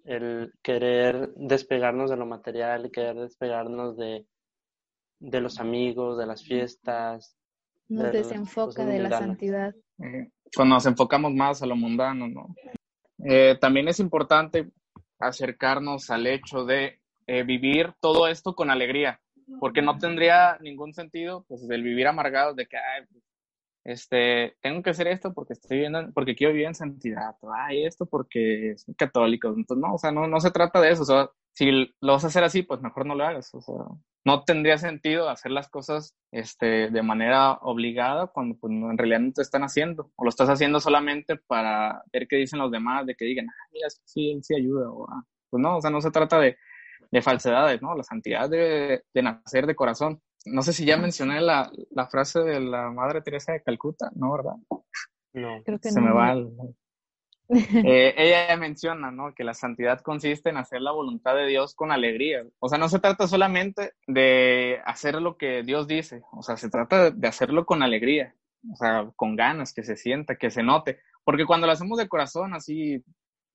el 0.04 0.54
querer 0.62 1.34
despegarnos 1.36 2.10
de 2.10 2.17
lo 2.17 2.26
material, 2.26 2.91
querer 2.91 3.15
despegarnos 3.15 3.95
de, 3.97 4.26
de 5.19 5.41
los 5.41 5.60
amigos, 5.60 6.17
de 6.17 6.25
las 6.25 6.43
fiestas. 6.43 7.36
Nos 7.89 8.12
desenfoca 8.12 8.86
de 8.86 8.99
la 8.99 9.17
santidad. 9.17 9.73
cuando 10.56 10.75
nos 10.75 10.86
enfocamos 10.86 11.34
más 11.34 11.62
a 11.62 11.65
lo 11.65 11.75
mundano, 11.75 12.27
¿no? 12.27 12.56
Eh, 13.23 13.58
también 13.60 13.88
es 13.88 13.99
importante 13.99 14.69
acercarnos 15.19 16.10
al 16.10 16.27
hecho 16.27 16.65
de 16.65 16.99
eh, 17.25 17.43
vivir 17.43 17.93
todo 17.99 18.27
esto 18.27 18.56
con 18.56 18.69
alegría, 18.69 19.19
porque 19.60 19.82
no 19.82 19.97
tendría 19.97 20.58
ningún 20.62 20.93
sentido, 20.93 21.45
pues, 21.47 21.67
el 21.69 21.82
vivir 21.82 22.08
amargado 22.08 22.53
de 22.53 22.67
que, 22.67 22.77
este, 23.84 24.56
tengo 24.62 24.84
que 24.84 24.91
hacer 24.91 25.08
esto 25.08 25.34
porque 25.34 25.53
estoy 25.53 25.77
viviendo, 25.77 26.12
porque 26.13 26.36
quiero 26.36 26.53
vivir 26.53 26.67
en 26.67 26.75
santidad, 26.75 27.36
ay, 27.56 27.86
esto 27.86 28.06
porque 28.06 28.75
soy 28.77 28.93
católico, 28.95 29.47
entonces 29.47 29.82
no, 29.82 29.95
o 29.95 29.97
sea, 29.97 30.12
no, 30.12 30.27
no 30.27 30.39
se 30.39 30.51
trata 30.51 30.80
de 30.82 30.91
eso, 30.91 31.03
o 31.03 31.06
sea, 31.06 31.30
si 31.57 31.71
lo 31.71 32.13
vas 32.13 32.23
a 32.23 32.27
hacer 32.27 32.43
así, 32.43 32.61
pues 32.61 32.81
mejor 32.81 33.07
no 33.07 33.15
lo 33.15 33.25
hagas. 33.25 33.51
O 33.55 33.61
sea, 33.61 33.73
no 34.23 34.43
tendría 34.43 34.77
sentido 34.77 35.27
hacer 35.27 35.51
las 35.51 35.67
cosas 35.69 36.15
este, 36.31 36.91
de 36.91 37.01
manera 37.01 37.53
obligada 37.53 38.27
cuando 38.27 38.55
pues, 38.59 38.71
en 38.71 38.95
realidad 38.95 39.21
no 39.21 39.33
te 39.33 39.41
están 39.41 39.63
haciendo. 39.63 40.11
O 40.17 40.23
lo 40.23 40.29
estás 40.29 40.49
haciendo 40.49 40.79
solamente 40.79 41.35
para 41.47 42.03
ver 42.13 42.27
qué 42.27 42.35
dicen 42.35 42.59
los 42.59 42.69
demás, 42.69 43.07
de 43.07 43.15
que 43.15 43.25
digan, 43.25 43.47
ah, 43.49 43.69
mira, 43.71 43.87
sí, 43.89 44.39
sí 44.43 44.53
ayuda. 44.53 44.87
O, 44.91 45.09
ah, 45.09 45.23
pues 45.49 45.59
no, 45.59 45.77
o 45.77 45.81
sea, 45.81 45.89
no 45.89 45.99
se 45.99 46.11
trata 46.11 46.39
de, 46.39 46.57
de 47.09 47.21
falsedades, 47.23 47.81
¿no? 47.81 47.95
La 47.95 48.03
santidad 48.03 48.47
debe 48.47 49.01
de 49.11 49.21
nacer 49.23 49.65
de 49.65 49.75
corazón. 49.75 50.21
No 50.45 50.61
sé 50.61 50.73
si 50.73 50.85
ya 50.85 50.97
mencioné 50.97 51.41
la, 51.41 51.71
la, 51.89 52.05
frase 52.05 52.41
de 52.41 52.59
la 52.59 52.91
Madre 52.91 53.23
Teresa 53.23 53.53
de 53.53 53.63
Calcuta, 53.63 54.11
¿no, 54.13 54.31
verdad? 54.31 54.57
No, 55.33 55.63
Creo 55.65 55.79
que 55.79 55.89
se 55.89 55.99
no. 55.99 56.05
me 56.05 56.13
va 56.13 56.33
el... 56.33 56.51
Eh, 57.49 58.13
ella 58.17 58.57
menciona, 58.57 59.12
¿no? 59.12 59.33
Que 59.33 59.43
la 59.43 59.53
santidad 59.53 60.01
consiste 60.01 60.49
en 60.49 60.57
hacer 60.57 60.81
la 60.81 60.91
voluntad 60.91 61.36
de 61.36 61.47
Dios 61.47 61.75
con 61.75 61.91
alegría. 61.91 62.45
O 62.60 62.67
sea, 62.67 62.77
no 62.77 62.89
se 62.89 62.99
trata 62.99 63.27
solamente 63.27 63.93
de 64.05 64.81
hacer 64.86 65.15
lo 65.21 65.38
que 65.38 65.63
Dios 65.63 65.88
dice, 65.88 66.23
o 66.31 66.43
sea, 66.43 66.57
se 66.57 66.69
trata 66.69 67.12
de 67.12 67.27
hacerlo 67.27 67.65
con 67.65 67.83
alegría, 67.83 68.36
o 68.71 68.75
sea, 68.75 69.10
con 69.15 69.36
ganas, 69.36 69.73
que 69.73 69.83
se 69.83 69.95
sienta, 69.95 70.36
que 70.36 70.49
se 70.49 70.63
note. 70.63 70.99
Porque 71.23 71.45
cuando 71.45 71.67
lo 71.67 71.73
hacemos 71.73 71.97
de 71.97 72.10
corazón, 72.10 72.53
así 72.53 73.03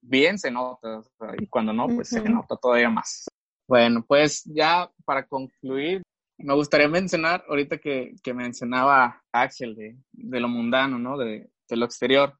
bien 0.00 0.38
se 0.38 0.50
nota, 0.50 0.98
o 0.98 1.02
sea, 1.02 1.34
y 1.38 1.46
cuando 1.46 1.72
no, 1.72 1.86
pues 1.88 2.08
se 2.08 2.20
nota 2.28 2.56
todavía 2.56 2.90
más. 2.90 3.26
Bueno, 3.68 4.04
pues 4.06 4.42
ya 4.44 4.90
para 5.04 5.26
concluir, 5.26 6.02
me 6.38 6.54
gustaría 6.54 6.88
mencionar, 6.88 7.44
ahorita 7.48 7.78
que, 7.78 8.14
que 8.22 8.34
mencionaba 8.34 9.22
Axel 9.32 9.76
de, 9.76 9.96
de 10.12 10.40
lo 10.40 10.48
mundano, 10.48 10.98
¿no? 10.98 11.16
De, 11.16 11.50
de 11.68 11.76
lo 11.76 11.84
exterior. 11.84 12.38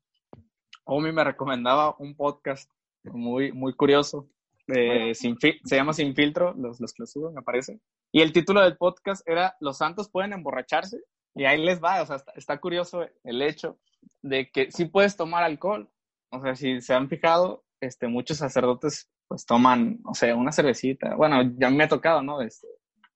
Omi 0.84 1.12
me 1.12 1.24
recomendaba 1.24 1.96
un 1.98 2.14
podcast 2.16 2.70
muy, 3.04 3.52
muy 3.52 3.74
curioso, 3.74 4.28
de 4.66 5.14
Sin 5.14 5.36
se 5.40 5.76
llama 5.76 5.92
Sin 5.92 6.14
Filtro, 6.14 6.54
los, 6.54 6.80
los 6.80 6.92
que 6.92 7.02
lo 7.02 7.06
suben, 7.06 7.34
me 7.34 7.42
parece. 7.42 7.80
Y 8.12 8.20
el 8.20 8.32
título 8.32 8.62
del 8.62 8.76
podcast 8.76 9.26
era 9.28 9.56
Los 9.60 9.78
santos 9.78 10.10
pueden 10.10 10.32
emborracharse. 10.32 10.98
Y 11.34 11.44
ahí 11.44 11.64
les 11.64 11.82
va, 11.82 12.02
o 12.02 12.06
sea, 12.06 12.16
está, 12.16 12.32
está 12.36 12.60
curioso 12.60 13.06
el 13.24 13.42
hecho 13.42 13.78
de 14.20 14.50
que 14.50 14.70
sí 14.70 14.84
puedes 14.84 15.16
tomar 15.16 15.42
alcohol. 15.42 15.88
O 16.30 16.40
sea, 16.40 16.54
si 16.54 16.80
se 16.80 16.94
han 16.94 17.08
fijado, 17.08 17.64
este, 17.80 18.06
muchos 18.08 18.38
sacerdotes 18.38 19.08
pues 19.28 19.46
toman, 19.46 20.00
o 20.04 20.14
sea, 20.14 20.36
una 20.36 20.52
cervecita. 20.52 21.14
Bueno, 21.16 21.42
ya 21.56 21.70
me 21.70 21.84
ha 21.84 21.88
tocado, 21.88 22.22
¿no? 22.22 22.42
Este, 22.42 22.66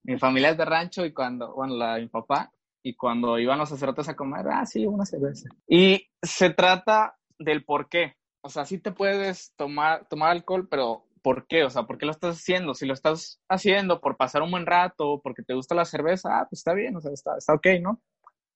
mi 0.02 0.18
familia 0.18 0.50
es 0.50 0.56
de 0.56 0.64
rancho 0.64 1.04
y 1.04 1.12
cuando, 1.12 1.54
bueno, 1.54 1.76
la 1.76 1.98
mi 1.98 2.08
papá, 2.08 2.50
y 2.82 2.94
cuando 2.94 3.38
iban 3.38 3.58
los 3.58 3.68
sacerdotes 3.68 4.08
a 4.08 4.16
comer, 4.16 4.46
ah, 4.48 4.64
sí, 4.64 4.86
una 4.86 5.04
cerveza. 5.04 5.48
Y 5.68 6.08
se 6.22 6.50
trata 6.50 7.16
del 7.38 7.64
por 7.64 7.88
qué. 7.88 8.14
O 8.42 8.48
sea, 8.48 8.64
sí 8.64 8.78
te 8.78 8.92
puedes 8.92 9.52
tomar, 9.56 10.06
tomar 10.08 10.30
alcohol, 10.30 10.68
pero 10.68 11.04
¿por 11.22 11.46
qué? 11.46 11.64
O 11.64 11.70
sea, 11.70 11.82
¿por 11.82 11.98
qué 11.98 12.06
lo 12.06 12.12
estás 12.12 12.36
haciendo? 12.36 12.74
Si 12.74 12.86
lo 12.86 12.94
estás 12.94 13.40
haciendo 13.48 14.00
por 14.00 14.16
pasar 14.16 14.42
un 14.42 14.50
buen 14.52 14.66
rato, 14.66 15.20
porque 15.22 15.42
te 15.42 15.54
gusta 15.54 15.74
la 15.74 15.84
cerveza, 15.84 16.38
ah, 16.38 16.46
pues 16.48 16.60
está 16.60 16.72
bien, 16.72 16.96
o 16.96 17.00
sea, 17.00 17.12
está, 17.12 17.36
está 17.36 17.54
ok, 17.54 17.66
¿no? 17.80 18.00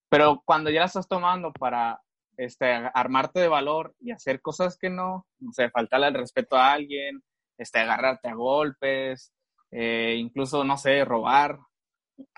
Pero 0.09 0.43
cuando 0.45 0.71
ya 0.71 0.81
la 0.81 0.87
estás 0.87 1.09
tomando 1.09 1.53
para 1.53 2.01
este, 2.37 2.67
armarte 2.95 3.41
de 3.41 3.49
valor 3.49 3.95
y 4.01 4.13
hacer 4.13 4.41
cosas 4.41 4.79
que 4.79 4.89
no, 4.89 5.27
no 5.41 5.53
sé, 5.53 5.69
faltarle 5.71 6.07
el 6.09 6.15
respeto 6.15 6.57
a 6.57 6.73
alguien, 6.73 7.23
este, 7.59 7.81
agarrarte 7.81 8.29
a 8.29 8.35
golpes, 8.35 9.33
eh, 9.71 10.15
incluso, 10.17 10.65
no 10.65 10.77
sé, 10.77 11.05
robar. 11.05 11.59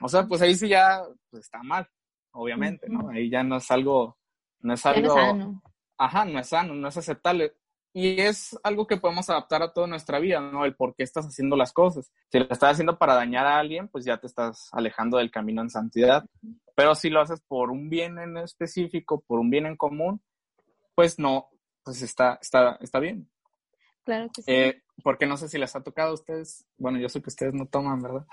O 0.00 0.08
sea, 0.08 0.26
pues 0.26 0.42
ahí 0.42 0.54
sí 0.54 0.68
ya 0.68 1.02
pues, 1.30 1.44
está 1.44 1.62
mal, 1.62 1.86
obviamente, 2.32 2.88
¿no? 2.88 3.10
Ahí 3.10 3.30
ya 3.30 3.42
no 3.42 3.56
es 3.56 3.70
algo, 3.70 4.16
no 4.60 4.74
es 4.74 4.84
no 4.84 4.90
algo, 4.90 5.06
es 5.08 5.14
sano. 5.14 5.62
Ajá, 6.04 6.24
no 6.24 6.38
es 6.38 6.48
sano, 6.48 6.74
no 6.74 6.88
es 6.88 6.96
aceptable. 6.96 7.54
Y 7.94 8.20
es 8.20 8.58
algo 8.62 8.86
que 8.86 8.96
podemos 8.96 9.28
adaptar 9.28 9.62
a 9.62 9.72
toda 9.72 9.86
nuestra 9.86 10.18
vida, 10.18 10.40
¿no? 10.40 10.64
El 10.64 10.74
por 10.74 10.94
qué 10.94 11.02
estás 11.02 11.26
haciendo 11.26 11.56
las 11.56 11.72
cosas. 11.72 12.10
Si 12.30 12.38
lo 12.38 12.44
estás 12.44 12.72
haciendo 12.72 12.98
para 12.98 13.14
dañar 13.14 13.46
a 13.46 13.58
alguien, 13.58 13.88
pues 13.88 14.06
ya 14.06 14.16
te 14.16 14.26
estás 14.26 14.70
alejando 14.72 15.18
del 15.18 15.30
camino 15.30 15.60
en 15.60 15.68
santidad. 15.68 16.24
Pero 16.74 16.94
si 16.94 17.10
lo 17.10 17.20
haces 17.20 17.42
por 17.46 17.70
un 17.70 17.90
bien 17.90 18.18
en 18.18 18.38
específico, 18.38 19.22
por 19.26 19.38
un 19.40 19.50
bien 19.50 19.66
en 19.66 19.76
común, 19.76 20.22
pues 20.94 21.18
no, 21.18 21.50
pues 21.84 22.00
está, 22.00 22.38
está, 22.40 22.78
está 22.80 22.98
bien. 22.98 23.28
Claro 24.04 24.30
que 24.34 24.42
sí. 24.42 24.50
Eh, 24.50 24.82
porque 25.04 25.26
no 25.26 25.36
sé 25.36 25.48
si 25.50 25.58
les 25.58 25.76
ha 25.76 25.82
tocado 25.82 26.10
a 26.10 26.14
ustedes, 26.14 26.66
bueno, 26.78 26.98
yo 26.98 27.10
sé 27.10 27.20
que 27.20 27.28
ustedes 27.28 27.52
no 27.52 27.66
toman, 27.66 28.00
¿verdad? 28.00 28.26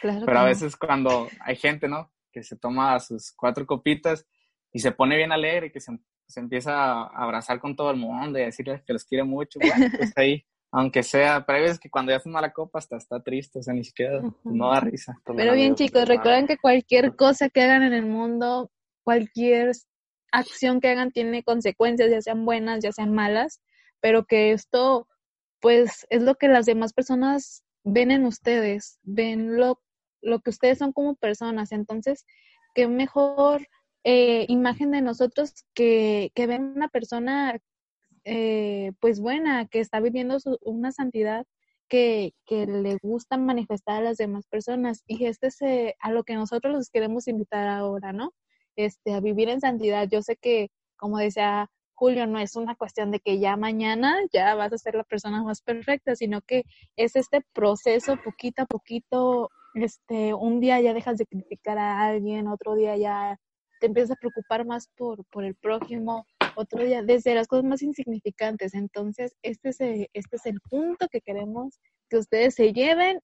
claro 0.00 0.24
Pero 0.24 0.38
a 0.38 0.42
que 0.42 0.44
no. 0.44 0.44
veces 0.46 0.76
cuando 0.76 1.28
hay 1.40 1.56
gente, 1.56 1.86
¿no? 1.86 2.10
Que 2.32 2.42
se 2.42 2.56
toma 2.56 2.98
sus 3.00 3.32
cuatro 3.32 3.66
copitas 3.66 4.26
y 4.72 4.78
se 4.80 4.92
pone 4.92 5.16
bien 5.16 5.32
alegre, 5.32 5.70
que 5.70 5.80
se, 5.80 5.98
se 6.26 6.40
empieza 6.40 6.72
a 6.74 7.06
abrazar 7.06 7.60
con 7.60 7.76
todo 7.76 7.90
el 7.90 7.96
mundo 7.96 8.38
y 8.38 8.42
a 8.42 8.46
decirles 8.46 8.82
que 8.82 8.92
los 8.92 9.04
quiere 9.04 9.24
mucho, 9.24 9.58
bueno, 9.60 9.86
pues 9.96 10.12
ahí, 10.16 10.44
aunque 10.72 11.02
sea, 11.02 11.44
pero 11.46 11.58
hay 11.58 11.62
veces 11.62 11.78
que 11.78 11.90
cuando 11.90 12.12
ya 12.12 12.20
toma 12.20 12.40
la 12.40 12.52
copa 12.52 12.78
hasta 12.78 12.96
está 12.96 13.22
triste, 13.22 13.60
o 13.60 13.62
sea, 13.62 13.74
ni 13.74 13.84
siquiera 13.84 14.20
no 14.44 14.70
da 14.70 14.80
risa. 14.80 15.18
Pero 15.24 15.36
bien, 15.36 15.50
amigos, 15.50 15.78
chicos, 15.78 16.04
tomar. 16.04 16.08
recuerden 16.08 16.46
que 16.46 16.58
cualquier 16.58 17.16
cosa 17.16 17.48
que 17.48 17.62
hagan 17.62 17.82
en 17.82 17.92
el 17.92 18.06
mundo, 18.06 18.70
cualquier 19.04 19.72
acción 20.32 20.80
que 20.80 20.88
hagan 20.88 21.12
tiene 21.12 21.42
consecuencias, 21.42 22.10
ya 22.10 22.20
sean 22.20 22.44
buenas, 22.44 22.82
ya 22.82 22.92
sean 22.92 23.14
malas, 23.14 23.62
pero 24.00 24.24
que 24.24 24.52
esto, 24.52 25.08
pues, 25.60 26.06
es 26.10 26.22
lo 26.22 26.34
que 26.34 26.48
las 26.48 26.66
demás 26.66 26.92
personas 26.92 27.62
ven 27.84 28.10
en 28.10 28.26
ustedes, 28.26 28.98
ven 29.02 29.56
lo, 29.56 29.80
lo 30.20 30.40
que 30.40 30.50
ustedes 30.50 30.78
son 30.78 30.92
como 30.92 31.14
personas. 31.14 31.72
Entonces, 31.72 32.26
qué 32.74 32.88
mejor 32.88 33.66
eh, 34.08 34.46
imagen 34.48 34.92
de 34.92 35.02
nosotros 35.02 35.52
que, 35.74 36.30
que 36.36 36.46
ven 36.46 36.62
una 36.76 36.88
persona, 36.88 37.58
eh, 38.24 38.92
pues, 39.00 39.20
buena, 39.20 39.66
que 39.66 39.80
está 39.80 40.00
viviendo 40.00 40.40
su- 40.40 40.58
una 40.62 40.92
santidad 40.92 41.44
que, 41.88 42.32
que 42.46 42.66
le 42.66 42.98
gusta 43.02 43.36
manifestar 43.36 43.98
a 43.98 44.04
las 44.04 44.16
demás 44.18 44.46
personas. 44.48 45.02
Y 45.06 45.26
este 45.26 45.48
es 45.48 45.60
eh, 45.62 45.96
a 46.00 46.12
lo 46.12 46.24
que 46.24 46.34
nosotros 46.36 46.74
los 46.74 46.90
queremos 46.90 47.28
invitar 47.28 47.68
ahora, 47.68 48.12
¿no? 48.12 48.32
Este, 48.76 49.14
a 49.14 49.20
vivir 49.20 49.48
en 49.48 49.60
santidad. 49.60 50.08
Yo 50.10 50.22
sé 50.22 50.36
que, 50.36 50.70
como 50.96 51.18
decía 51.18 51.68
Julio, 51.94 52.26
no 52.26 52.38
es 52.38 52.56
una 52.56 52.76
cuestión 52.76 53.10
de 53.10 53.20
que 53.20 53.38
ya 53.40 53.56
mañana 53.56 54.16
ya 54.32 54.54
vas 54.54 54.72
a 54.72 54.78
ser 54.78 54.94
la 54.96 55.04
persona 55.04 55.42
más 55.42 55.62
perfecta, 55.62 56.14
sino 56.16 56.42
que 56.42 56.64
es 56.96 57.16
este 57.16 57.42
proceso 57.54 58.16
poquito 58.24 58.62
a 58.62 58.66
poquito, 58.66 59.50
este, 59.74 60.34
un 60.34 60.60
día 60.60 60.80
ya 60.80 60.94
dejas 60.94 61.18
de 61.18 61.26
criticar 61.26 61.78
a 61.78 62.02
alguien, 62.06 62.48
otro 62.48 62.74
día 62.76 62.96
ya 62.96 63.38
te 63.80 63.86
empiezas 63.86 64.12
a 64.12 64.20
preocupar 64.20 64.64
más 64.64 64.88
por, 64.96 65.24
por 65.26 65.44
el 65.44 65.54
prójimo, 65.54 66.26
otro 66.56 66.82
día 66.82 67.02
desde 67.02 67.34
las 67.34 67.46
cosas 67.46 67.64
más 67.64 67.82
insignificantes. 67.82 68.74
Entonces, 68.74 69.36
este 69.42 69.70
es, 69.70 69.80
el, 69.80 70.08
este 70.12 70.36
es 70.36 70.46
el 70.46 70.60
punto 70.60 71.08
que 71.08 71.20
queremos 71.20 71.78
que 72.08 72.18
ustedes 72.18 72.54
se 72.54 72.72
lleven. 72.72 73.20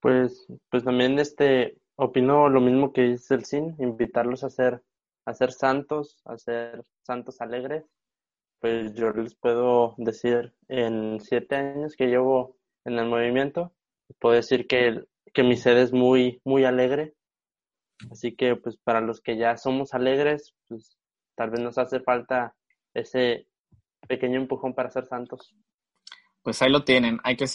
Pues, 0.00 0.46
pues 0.68 0.84
también 0.84 1.18
este, 1.18 1.78
opino 1.96 2.48
lo 2.48 2.60
mismo 2.60 2.92
que 2.92 3.02
dice 3.02 3.34
el 3.34 3.44
SIN, 3.44 3.76
invitarlos 3.78 4.44
a 4.44 4.50
ser, 4.50 4.82
a 5.24 5.34
ser 5.34 5.52
santos, 5.52 6.20
a 6.24 6.36
ser 6.36 6.82
santos 7.02 7.40
alegres. 7.40 7.84
Pues 8.60 8.94
yo 8.94 9.10
les 9.10 9.34
puedo 9.34 9.94
decir, 9.98 10.54
en 10.68 11.20
siete 11.20 11.56
años 11.56 11.96
que 11.96 12.06
llevo 12.06 12.56
en 12.84 12.98
el 12.98 13.06
movimiento, 13.06 13.72
puedo 14.18 14.34
decir 14.34 14.66
que, 14.66 15.04
que 15.32 15.42
mi 15.42 15.56
sede 15.56 15.82
es 15.82 15.92
muy, 15.92 16.40
muy 16.44 16.64
alegre. 16.64 17.14
Así 18.10 18.34
que 18.34 18.56
pues 18.56 18.76
para 18.76 19.00
los 19.00 19.20
que 19.20 19.36
ya 19.36 19.56
somos 19.56 19.94
alegres, 19.94 20.54
pues 20.68 20.98
tal 21.34 21.50
vez 21.50 21.60
nos 21.60 21.78
hace 21.78 22.00
falta 22.00 22.54
ese 22.94 23.46
pequeño 24.08 24.40
empujón 24.40 24.74
para 24.74 24.90
ser 24.90 25.06
santos. 25.06 25.54
Pues 26.42 26.60
ahí 26.62 26.70
lo 26.70 26.84
tienen, 26.84 27.20
hay 27.22 27.36
que 27.36 27.46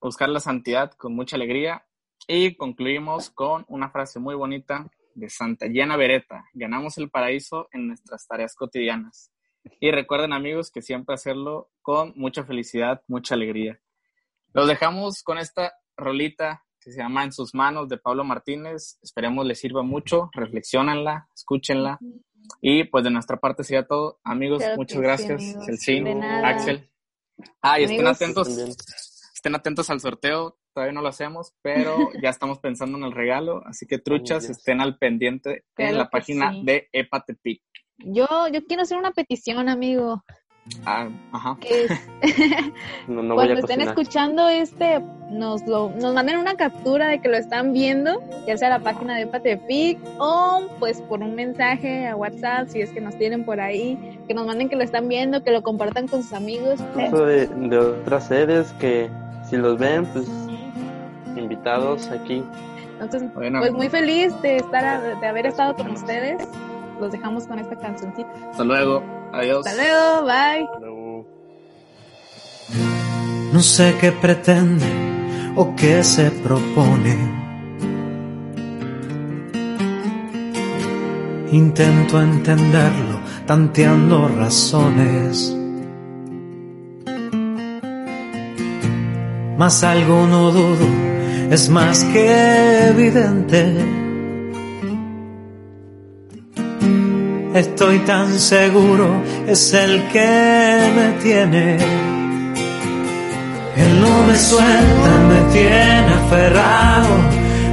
buscar 0.00 0.28
la 0.28 0.40
santidad 0.40 0.92
con 0.92 1.14
mucha 1.14 1.36
alegría. 1.36 1.86
Y 2.28 2.56
concluimos 2.56 3.30
con 3.30 3.64
una 3.68 3.90
frase 3.90 4.18
muy 4.18 4.34
bonita 4.34 4.90
de 5.14 5.30
Santa 5.30 5.66
Llena 5.66 5.96
Beretta. 5.96 6.44
Ganamos 6.54 6.98
el 6.98 7.08
paraíso 7.08 7.68
en 7.72 7.88
nuestras 7.88 8.26
tareas 8.26 8.54
cotidianas. 8.54 9.32
Y 9.80 9.90
recuerden 9.90 10.32
amigos 10.32 10.70
que 10.70 10.82
siempre 10.82 11.14
hacerlo 11.14 11.70
con 11.82 12.12
mucha 12.16 12.44
felicidad, 12.44 13.02
mucha 13.08 13.34
alegría. 13.34 13.80
Los 14.52 14.68
dejamos 14.68 15.22
con 15.22 15.38
esta 15.38 15.74
rolita 15.96 16.65
que 16.86 16.92
se 16.92 17.00
llama 17.00 17.24
En 17.24 17.32
sus 17.32 17.52
manos 17.52 17.88
de 17.88 17.98
Pablo 17.98 18.22
Martínez. 18.22 19.00
Esperemos 19.02 19.44
les 19.44 19.58
sirva 19.58 19.82
mucho, 19.82 20.30
reflexionanla, 20.32 21.28
escúchenla. 21.34 21.98
Y 22.60 22.84
pues 22.84 23.02
de 23.02 23.10
nuestra 23.10 23.38
parte 23.38 23.64
sería 23.64 23.88
todo. 23.88 24.20
Amigos, 24.22 24.58
Claro 24.58 24.76
muchas 24.76 24.96
sí, 24.96 25.02
gracias. 25.02 25.42
amigos. 25.42 25.76
De 25.84 26.14
nada. 26.14 26.48
Axel. 26.48 26.88
Ah, 27.60 27.80
y 27.80 27.84
estén 27.84 28.06
atentos 28.06 28.46
También. 28.46 28.68
estén 29.34 29.54
atentos 29.56 29.90
al 29.90 29.98
sorteo, 29.98 30.58
todavía 30.72 30.92
no 30.92 31.02
lo 31.02 31.08
hacemos, 31.08 31.54
pero 31.60 31.96
ya 32.22 32.30
estamos 32.30 32.60
pensando 32.60 32.96
en 32.98 33.02
el 33.04 33.12
regalo, 33.12 33.62
así 33.66 33.84
que 33.86 33.98
truchas, 33.98 34.48
estén 34.48 34.80
al 34.80 34.96
pendiente 34.96 35.64
Claro 35.74 35.90
en 35.90 35.98
la 35.98 36.08
página 36.08 36.52
sí. 36.52 36.62
de 36.64 36.88
Epatepic. 36.92 37.62
Yo, 37.98 38.26
yo 38.52 38.64
quiero 38.64 38.84
hacer 38.84 38.96
una 38.96 39.10
petición, 39.10 39.68
amigo, 39.68 40.22
Ah, 40.84 41.08
ajá. 41.32 41.56
es, 41.62 41.90
No, 43.08 43.22
no 43.22 43.34
voy 43.34 43.46
cuando 43.46 43.54
a 43.54 43.58
estén 43.60 43.80
escuchando 43.80 44.48
este, 44.48 45.00
nos 45.30 45.66
lo, 45.66 45.90
nos 45.90 46.14
manden 46.14 46.38
una 46.38 46.54
captura 46.54 47.08
de 47.08 47.20
que 47.20 47.28
lo 47.28 47.36
están 47.36 47.72
viendo, 47.72 48.22
ya 48.46 48.56
sea 48.56 48.68
a 48.68 48.78
la 48.78 48.84
página 48.84 49.16
de 49.16 49.26
Patepic 49.26 49.98
o 50.18 50.66
pues 50.78 51.00
por 51.02 51.22
un 51.22 51.34
mensaje 51.34 52.06
a 52.06 52.16
WhatsApp, 52.16 52.68
si 52.68 52.80
es 52.80 52.90
que 52.90 53.00
nos 53.00 53.16
tienen 53.16 53.44
por 53.44 53.60
ahí, 53.60 54.18
que 54.26 54.34
nos 54.34 54.46
manden 54.46 54.68
que 54.68 54.76
lo 54.76 54.82
están 54.82 55.08
viendo, 55.08 55.42
que 55.42 55.52
lo 55.52 55.62
compartan 55.62 56.08
con 56.08 56.22
sus 56.22 56.32
amigos. 56.32 56.80
Incluso 56.96 57.26
de, 57.26 57.46
de 57.46 57.78
otras 57.78 58.26
sedes 58.26 58.72
que 58.80 59.08
si 59.48 59.56
los 59.56 59.78
ven, 59.78 60.04
pues 60.06 60.26
invitados 61.36 62.08
aquí. 62.10 62.42
Entonces, 63.00 63.30
pues 63.34 63.72
muy 63.72 63.88
feliz 63.88 64.32
de 64.42 64.56
estar, 64.56 65.20
de 65.20 65.26
haber 65.26 65.46
estado 65.46 65.74
con 65.76 65.90
ustedes. 65.90 66.48
Los 67.00 67.12
dejamos 67.12 67.46
con 67.46 67.58
esta 67.58 67.76
cancioncita. 67.76 68.28
Hasta 68.50 68.64
luego. 68.64 69.02
Adiós. 69.32 69.66
Hasta 69.66 69.82
luego. 69.82 70.24
Bye. 70.24 70.68
No 73.52 73.60
sé 73.60 73.94
qué 74.00 74.12
pretende 74.12 74.86
o 75.54 75.74
qué 75.76 76.02
se 76.02 76.30
propone. 76.30 77.16
Intento 81.52 82.20
entenderlo, 82.20 83.20
tanteando 83.46 84.28
razones. 84.28 85.56
Mas 89.56 89.82
algo 89.84 90.26
no 90.26 90.50
dudo, 90.50 90.86
es 91.50 91.70
más 91.70 92.04
que 92.04 92.88
evidente. 92.88 94.05
Estoy 97.56 97.98
tan 98.00 98.38
seguro, 98.38 99.22
es 99.46 99.72
el 99.72 100.06
que 100.08 100.92
me 100.94 101.12
tiene. 101.22 101.78
Él 103.76 104.00
no 104.02 104.24
me 104.26 104.36
suelta, 104.36 105.10
me 105.30 105.40
tiene 105.54 106.12
aferrado. 106.22 107.08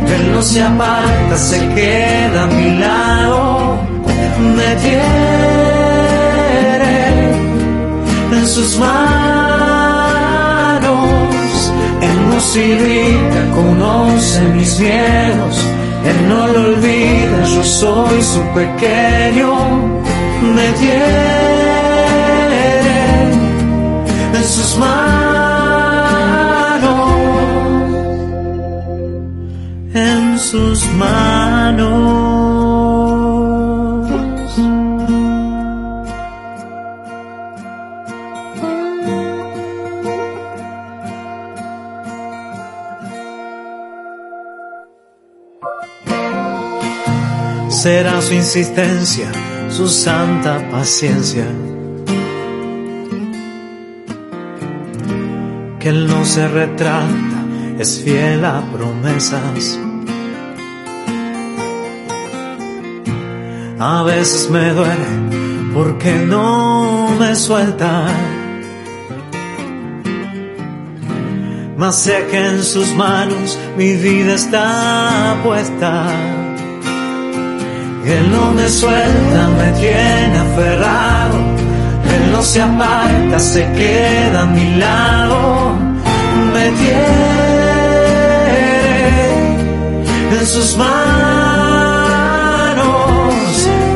Él 0.08 0.32
no 0.32 0.42
se 0.42 0.62
aparta, 0.62 1.36
se 1.36 1.60
queda 1.76 2.44
a 2.44 2.48
mi 2.48 2.80
lado. 2.80 3.78
Me 4.56 4.76
tiene 4.78 5.04
en 8.32 8.48
sus 8.48 8.80
manos. 8.80 8.94
Él 12.02 12.30
no 12.30 12.40
se 12.40 12.68
irrita, 12.68 13.52
conoce 13.54 14.44
mis 14.56 14.80
miedos 14.80 15.73
él 16.06 16.30
no 16.30 16.48
lo 16.48 16.62
olvida, 16.70 17.46
yo 17.46 17.64
soy 17.64 18.22
su 18.22 18.42
pequeño, 18.54 19.54
me 20.56 20.72
tiene 20.80 21.53
su 48.34 48.40
insistencia, 48.40 49.32
su 49.70 49.88
santa 49.88 50.68
paciencia. 50.72 51.46
Que 55.80 55.90
Él 55.90 56.08
no 56.08 56.26
se 56.26 56.48
retrata, 56.48 57.46
es 57.78 58.02
fiel 58.04 58.44
a 58.46 58.62
promesas. 58.72 59.80
A 63.80 64.04
veces 64.04 64.50
me 64.50 64.74
duele 64.74 65.72
porque 65.74 66.14
no 66.16 67.10
me 67.20 67.36
suelta. 67.36 68.08
Mas 71.78 71.96
sé 72.00 72.28
que 72.32 72.48
en 72.48 72.64
sus 72.64 72.94
manos 72.96 73.60
mi 73.78 73.94
vida 73.96 74.34
está 74.36 75.40
puesta. 75.44 76.43
Él 78.06 78.32
no 78.32 78.52
me 78.52 78.68
suelta, 78.68 79.48
me 79.58 79.72
tiene 79.80 80.38
aferrado. 80.38 81.38
Él 82.16 82.32
no 82.34 82.42
se 82.42 82.62
aparta, 82.62 83.40
se 83.40 83.66
queda 83.72 84.42
a 84.42 84.46
mi 84.46 84.76
lado. 84.76 85.76
Me 86.54 86.70
tiene 86.72 87.64
en 90.38 90.46
sus 90.46 90.76
manos. 90.76 90.94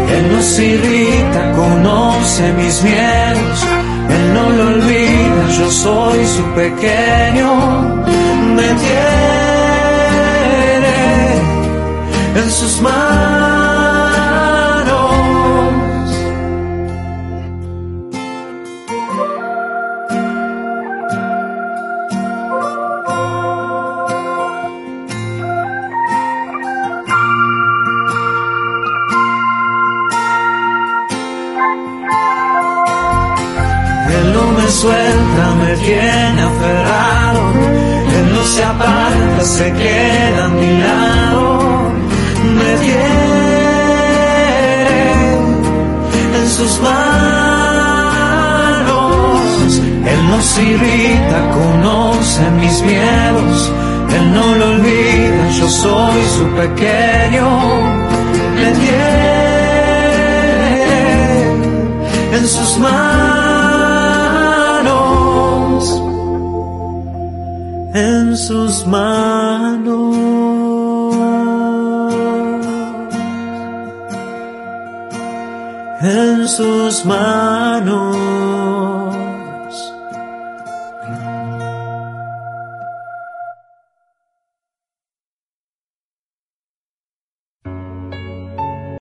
Él 0.10 0.32
no 0.34 0.42
se 0.42 0.66
irrita, 0.66 1.52
conoce 1.52 2.54
mis 2.54 2.82
miedos. 2.84 3.66
Él 4.10 4.34
no 4.34 4.50
lo 4.52 4.68
olvida, 4.70 5.50
yo 5.58 5.70
soy 5.70 6.26
su 6.26 6.44
pequeño. 6.56 8.06
Me 8.56 8.68
tiene 8.84 9.18
en 12.36 12.50
sus 12.52 12.82
manos. 12.82 13.47
Me 35.56 35.76
tiene 35.78 36.42
aferrado. 36.42 37.42
Él 38.18 38.34
no 38.34 38.44
se 38.44 38.64
aparta, 38.64 39.44
se 39.44 39.72
queda 39.74 40.46
a 40.46 40.48
mi 40.50 40.80
lado. 40.80 41.92
Me 42.60 42.72
tiene 42.86 43.28
en 46.42 46.50
sus 46.50 46.80
manos. 46.82 46.98
Él 50.12 50.30
no 50.30 50.42
se 50.42 50.64
irrita, 50.64 51.38
conoce 51.52 52.42
mis 52.62 52.82
miedos. 52.82 53.72
Él 54.16 54.34
no 54.34 54.56
lo 54.56 54.70
olvida, 54.70 55.50
yo 55.60 55.68
soy 55.70 56.24
su 56.38 56.46
pequeño. 56.62 57.48
Me 58.56 58.72
tiene 58.82 59.28
en 62.38 62.48
sus 62.48 62.78
manos. 62.78 63.17
Sus 68.48 68.88
manos. 68.88 70.16
En 76.02 76.48
sus 76.48 77.06
manos. 77.06 77.47